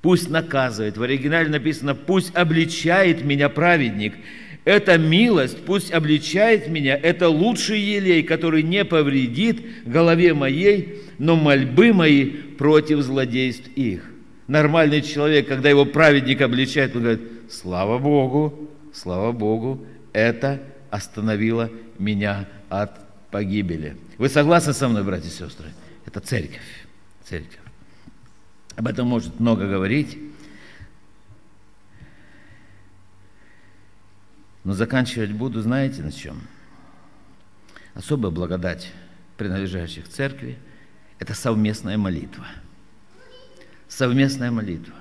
пусть 0.00 0.30
наказывает, 0.30 0.96
в 0.96 1.02
оригинале 1.02 1.48
написано, 1.48 1.94
пусть 1.94 2.34
обличает 2.34 3.24
меня 3.24 3.48
праведник, 3.48 4.14
эта 4.64 4.98
милость 4.98 5.64
пусть 5.64 5.90
обличает 5.90 6.68
меня, 6.68 6.96
это 6.96 7.28
лучший 7.28 7.80
елей, 7.80 8.22
который 8.22 8.62
не 8.62 8.84
повредит 8.84 9.86
голове 9.86 10.34
моей, 10.34 11.02
но 11.18 11.36
мольбы 11.36 11.92
мои 11.92 12.26
против 12.26 13.00
злодейств 13.00 13.68
их. 13.74 14.04
Нормальный 14.46 15.00
человек, 15.02 15.48
когда 15.48 15.70
его 15.70 15.84
праведник 15.84 16.40
обличает, 16.40 16.94
он 16.94 17.02
говорит, 17.02 17.22
слава 17.50 17.98
Богу, 17.98 18.68
слава 18.92 19.32
Богу, 19.32 19.86
это 20.12 20.60
остановило 20.90 21.70
меня 21.98 22.48
от 22.68 22.90
погибели. 23.30 23.96
Вы 24.18 24.28
согласны 24.28 24.72
со 24.72 24.88
мной, 24.88 25.04
братья 25.04 25.28
и 25.28 25.32
сестры? 25.32 25.68
Это 26.04 26.20
церковь. 26.20 26.60
Церковь. 27.24 27.58
Об 28.76 28.88
этом 28.88 29.06
может 29.06 29.38
много 29.40 29.68
говорить. 29.68 30.18
Но 34.64 34.72
заканчивать 34.72 35.32
буду, 35.32 35.60
знаете, 35.62 36.02
на 36.02 36.12
чем? 36.12 36.40
Особая 37.94 38.30
благодать 38.30 38.92
принадлежащих 39.36 40.08
церкви– 40.08 40.58
это 41.18 41.34
совместная 41.34 41.96
молитва. 41.96 42.46
Совместная 43.88 44.50
молитва. 44.50 44.94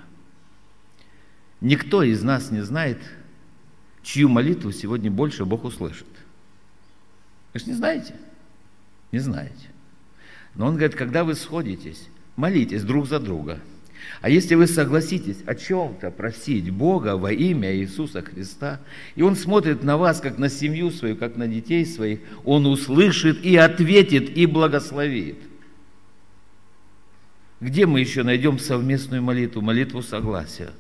Никто 1.62 2.03
из 2.03 2.24
нас 2.24 2.51
не 2.51 2.62
знает, 2.62 2.99
чью 4.01 4.30
молитву 4.30 4.72
сегодня 4.72 5.12
больше 5.12 5.45
Бог 5.45 5.66
услышит. 5.66 6.07
Вы 7.53 7.60
же 7.60 7.66
не 7.68 7.74
знаете? 7.74 8.16
Не 9.12 9.20
знаете. 9.20 9.68
Но 10.55 10.68
Он 10.68 10.76
говорит, 10.76 10.95
когда 10.95 11.24
вы 11.24 11.36
сходитесь, 11.36 12.07
молитесь 12.36 12.84
друг 12.84 13.07
за 13.07 13.20
друга– 13.20 13.60
а 14.21 14.29
если 14.29 14.55
вы 14.55 14.67
согласитесь 14.67 15.37
о 15.45 15.55
чем-то 15.55 16.11
просить 16.11 16.69
Бога 16.69 17.17
во 17.17 17.31
имя 17.31 17.75
Иисуса 17.75 18.21
Христа, 18.21 18.79
и 19.15 19.21
Он 19.21 19.35
смотрит 19.35 19.83
на 19.83 19.97
вас, 19.97 20.19
как 20.19 20.37
на 20.37 20.49
семью 20.49 20.91
свою, 20.91 21.15
как 21.15 21.35
на 21.35 21.47
детей 21.47 21.85
своих, 21.85 22.19
Он 22.43 22.65
услышит 22.65 23.43
и 23.43 23.55
ответит, 23.55 24.35
и 24.35 24.45
благословит. 24.45 25.37
Где 27.61 27.85
мы 27.85 27.99
еще 27.99 28.23
найдем 28.23 28.57
совместную 28.57 29.21
молитву, 29.21 29.61
молитву 29.61 30.01
согласия? 30.01 30.71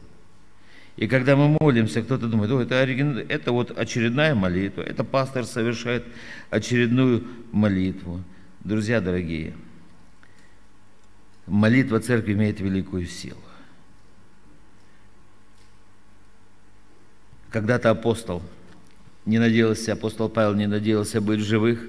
И 0.95 1.07
когда 1.07 1.37
мы 1.37 1.57
молимся, 1.61 2.01
кто-то 2.01 2.27
думает, 2.27 2.51
о, 2.51 2.61
это, 2.61 2.81
оригин... 2.81 3.25
это 3.29 3.53
вот 3.53 3.77
очередная 3.77 4.35
молитва, 4.35 4.81
это 4.81 5.05
пастор 5.05 5.45
совершает 5.45 6.03
очередную 6.49 7.23
молитву. 7.53 8.21
Друзья 8.65 8.99
дорогие, 8.99 9.53
молитва 11.49 11.99
церкви 11.99 12.33
имеет 12.33 12.59
великую 12.59 13.05
силу. 13.05 13.41
Когда-то 17.49 17.89
апостол 17.89 18.41
не 19.25 19.39
надеялся, 19.39 19.93
апостол 19.93 20.29
Павел 20.29 20.53
не 20.53 20.67
надеялся 20.67 21.19
быть 21.19 21.39
живых. 21.39 21.87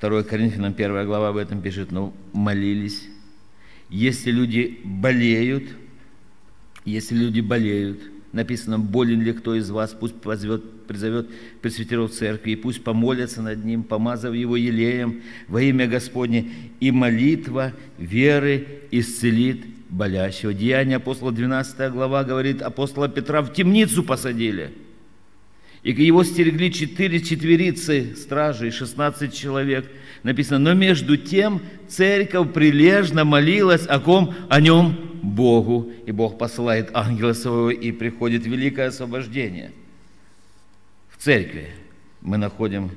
2 0.00 0.22
Коринфянам 0.22 0.72
1 0.72 1.06
глава 1.06 1.28
об 1.28 1.36
этом 1.36 1.60
пишет, 1.60 1.92
но 1.92 2.14
молились. 2.32 3.04
Если 3.90 4.30
люди 4.30 4.80
болеют, 4.84 5.64
если 6.84 7.14
люди 7.16 7.40
болеют– 7.40 8.00
написано, 8.32 8.78
болен 8.78 9.22
ли 9.22 9.32
кто 9.32 9.54
из 9.54 9.70
вас, 9.70 9.96
пусть 9.98 10.14
позовет, 10.16 10.62
призовет 10.86 11.28
пресвитеров 11.62 12.12
церкви, 12.12 12.52
и 12.52 12.56
пусть 12.56 12.84
помолятся 12.84 13.42
над 13.42 13.64
ним, 13.64 13.82
помазав 13.82 14.34
его 14.34 14.56
елеем 14.56 15.22
во 15.48 15.62
имя 15.62 15.86
Господне, 15.86 16.50
и 16.80 16.90
молитва 16.90 17.72
веры 17.98 18.66
исцелит 18.90 19.64
болящего. 19.88 20.52
Деяние 20.52 20.96
апостола 20.96 21.32
12 21.32 21.92
глава 21.92 22.24
говорит, 22.24 22.62
апостола 22.62 23.08
Петра 23.08 23.42
в 23.42 23.52
темницу 23.52 24.02
посадили. 24.02 24.72
И 25.82 25.92
его 25.92 26.24
стерегли 26.24 26.72
четыре 26.72 27.20
четверицы 27.20 28.14
стражей, 28.16 28.70
16 28.70 29.32
человек. 29.32 29.86
Написано, 30.22 30.58
но 30.58 30.74
между 30.74 31.16
тем 31.16 31.60
церковь 31.88 32.52
прилежно 32.52 33.24
молилась 33.24 33.86
о 33.86 34.00
ком? 34.00 34.34
О 34.48 34.60
нем 34.60 34.96
Богу. 35.22 35.90
И 36.06 36.12
Бог 36.12 36.38
посылает 36.38 36.90
ангела 36.94 37.32
своего, 37.32 37.70
и 37.70 37.92
приходит 37.92 38.46
великое 38.46 38.88
освобождение. 38.88 39.72
В 41.10 41.22
церкви 41.22 41.68
мы 42.20 42.36
находим 42.36 42.90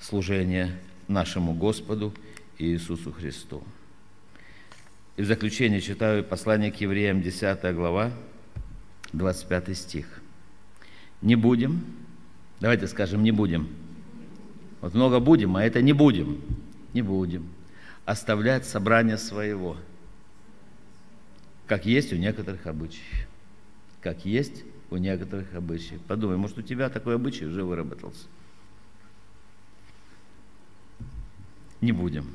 служение 0.00 0.78
нашему 1.08 1.54
Господу 1.54 2.12
Иисусу 2.58 3.12
Христу. 3.12 3.62
И 5.16 5.22
в 5.22 5.26
заключение 5.26 5.80
читаю 5.80 6.24
послание 6.24 6.72
к 6.72 6.76
евреям, 6.76 7.20
10 7.22 7.74
глава, 7.74 8.12
25 9.12 9.76
стих. 9.76 10.22
«Не 11.20 11.36
будем, 11.36 11.84
давайте 12.60 12.86
скажем, 12.86 13.22
не 13.22 13.30
будем. 13.30 13.68
Вот 14.80 14.94
много 14.94 15.20
будем, 15.20 15.56
а 15.56 15.64
это 15.64 15.82
не 15.82 15.92
будем. 15.92 16.40
Не 16.92 17.02
будем. 17.02 17.48
Оставлять 18.04 18.66
собрание 18.66 19.16
своего, 19.16 19.76
как 21.66 21.86
есть 21.86 22.12
у 22.12 22.16
некоторых 22.16 22.66
обычаев. 22.66 23.28
Как 24.00 24.24
есть 24.24 24.64
у 24.90 24.96
некоторых 24.96 25.54
обычаев. 25.54 26.02
Подумай, 26.02 26.36
может, 26.36 26.58
у 26.58 26.62
тебя 26.62 26.90
такой 26.90 27.14
обычай 27.14 27.46
уже 27.46 27.64
выработался. 27.64 28.26
Не 31.80 31.92
будем. 31.92 32.26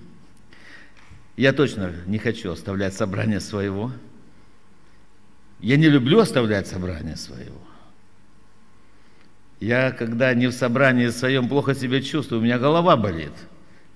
Я 1.36 1.53
точно 1.53 1.93
не 2.08 2.18
хочу 2.18 2.51
оставлять 2.51 2.95
собрание 2.95 3.39
своего. 3.39 3.91
Я 5.60 5.78
не 5.78 5.88
люблю 5.88 6.20
оставлять 6.20 6.68
собрание 6.68 7.16
своего. 7.16 7.62
Я, 9.60 9.91
когда 9.91 10.34
не 10.34 10.47
в 10.47 10.51
собрании 10.51 11.10
своем, 11.10 11.47
плохо 11.47 11.76
себя 11.76 12.01
чувствую, 12.01 12.41
у 12.41 12.43
меня 12.43 12.60
голова 12.60 12.95
болит, 12.95 13.34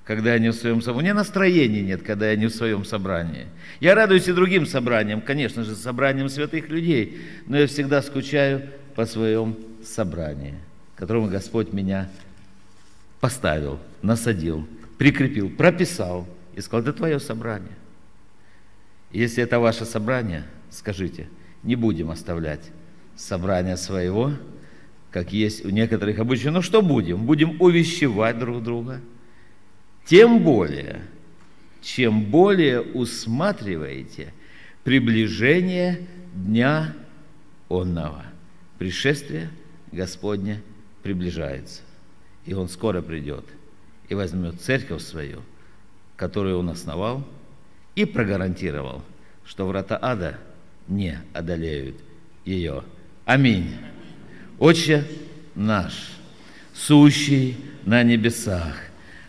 когда 0.04 0.34
я 0.34 0.40
не 0.40 0.50
в 0.50 0.54
своем 0.54 0.82
собрании. 0.82 1.00
У 1.00 1.04
меня 1.04 1.14
настроения 1.14 1.82
нет, 1.82 2.02
когда 2.02 2.30
я 2.30 2.36
не 2.36 2.48
в 2.48 2.52
своем 2.52 2.86
собрании. 2.86 3.48
Я 3.80 3.96
радуюсь 3.96 4.28
и 4.28 4.34
другим 4.34 4.66
собраниям, 4.66 5.22
конечно 5.22 5.64
же, 5.64 5.76
собраниям 5.76 6.30
святых 6.30 6.70
людей, 6.70 7.22
но 7.48 7.58
я 7.58 7.68
всегда 7.68 8.02
скучаю 8.02 8.64
по 8.96 9.06
своем 9.06 9.56
собрании, 9.84 10.56
которому 10.96 11.28
Господь 11.28 11.74
меня 11.74 12.10
поставил, 13.20 13.80
насадил, 14.02 14.68
прикрепил, 14.98 15.50
прописал– 15.50 16.28
и 16.56 16.62
сказал, 16.62 16.82
это 16.82 16.94
твое 16.94 17.20
собрание. 17.20 17.76
Если 19.12 19.44
это 19.44 19.60
ваше 19.60 19.86
собрание, 19.86 20.44
скажите, 20.70 21.28
не 21.64 21.76
будем 21.76 22.12
оставлять 22.12 22.72
собрание 23.16 23.78
своего, 23.78 24.32
как 25.12 25.34
есть 25.34 25.66
у 25.66 25.70
некоторых 25.70 26.20
обычаев. 26.20 26.54
Ну 26.54 26.62
что 26.62 26.82
будем? 26.82 27.26
Будем 27.26 27.62
увещевать 27.62 28.40
друг 28.40 28.64
друга. 28.64 29.02
Тем 30.06 30.44
более, 30.44 31.02
чем 31.82 32.26
более 32.26 32.82
усматриваете 32.82 34.34
приближение 34.84 36.08
Дня 36.34 36.94
Онного. 37.70 38.26
Пришествие 38.78 39.50
Господне 39.92 40.62
приближается. 41.04 41.82
И 42.46 42.54
Он 42.54 42.68
скоро 42.68 43.02
придет 43.02 43.46
и 44.10 44.16
возьмет 44.16 44.60
церковь 44.62 45.02
свою– 45.02 45.42
которую 46.22 46.60
он 46.60 46.70
основал, 46.70 47.28
и 47.96 48.06
прогарантировал, 48.06 49.02
что 49.44 49.66
врата 49.66 49.98
ада 50.00 50.38
не 50.88 51.18
одолеют 51.34 51.96
ее. 52.46 52.84
Аминь. 53.26 53.76
Отче 54.60 55.04
наш, 55.56 56.12
сущий 56.76 57.58
на 57.86 58.04
небесах, 58.04 58.76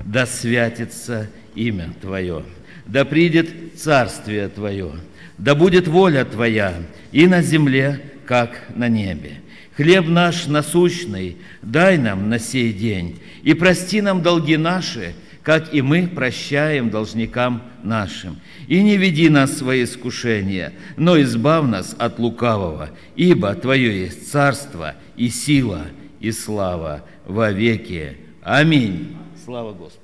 да 0.04 0.26
святится 0.26 1.28
имя 1.54 1.90
Твое, 2.00 2.44
да 2.86 3.04
придет 3.04 3.48
царствие 3.76 4.48
Твое, 4.48 4.92
да 5.38 5.54
будет 5.54 5.88
воля 5.88 6.24
Твоя 6.24 6.74
и 7.10 7.26
на 7.26 7.42
земле, 7.42 8.00
как 8.26 8.64
на 8.74 8.88
небе. 8.88 9.40
Хлеб 9.76 10.06
наш 10.06 10.46
насущный 10.46 11.38
дай 11.62 11.98
нам 11.98 12.28
на 12.28 12.38
сей 12.38 12.72
день, 12.72 13.18
и 13.42 13.54
прости 13.54 14.00
нам 14.00 14.22
долги 14.22 14.56
наши, 14.56 15.14
как 15.42 15.74
и 15.74 15.82
мы 15.82 16.06
прощаем 16.06 16.90
должникам 16.90 17.62
нашим. 17.82 18.38
И 18.68 18.82
не 18.82 18.96
веди 18.96 19.28
нас 19.28 19.50
в 19.50 19.58
свои 19.58 19.84
искушения, 19.84 20.72
но 20.96 21.20
избав 21.20 21.66
нас 21.66 21.96
от 21.98 22.18
лукавого, 22.18 22.90
ибо 23.16 23.54
Твое 23.54 24.02
есть 24.02 24.30
царство 24.30 24.94
и 25.16 25.28
сила 25.30 25.86
и 26.20 26.30
слава 26.30 27.04
во 27.26 27.50
веки. 27.50 28.16
Аминь. 28.42 29.16
Слава 29.44 29.72
Господу. 29.72 30.01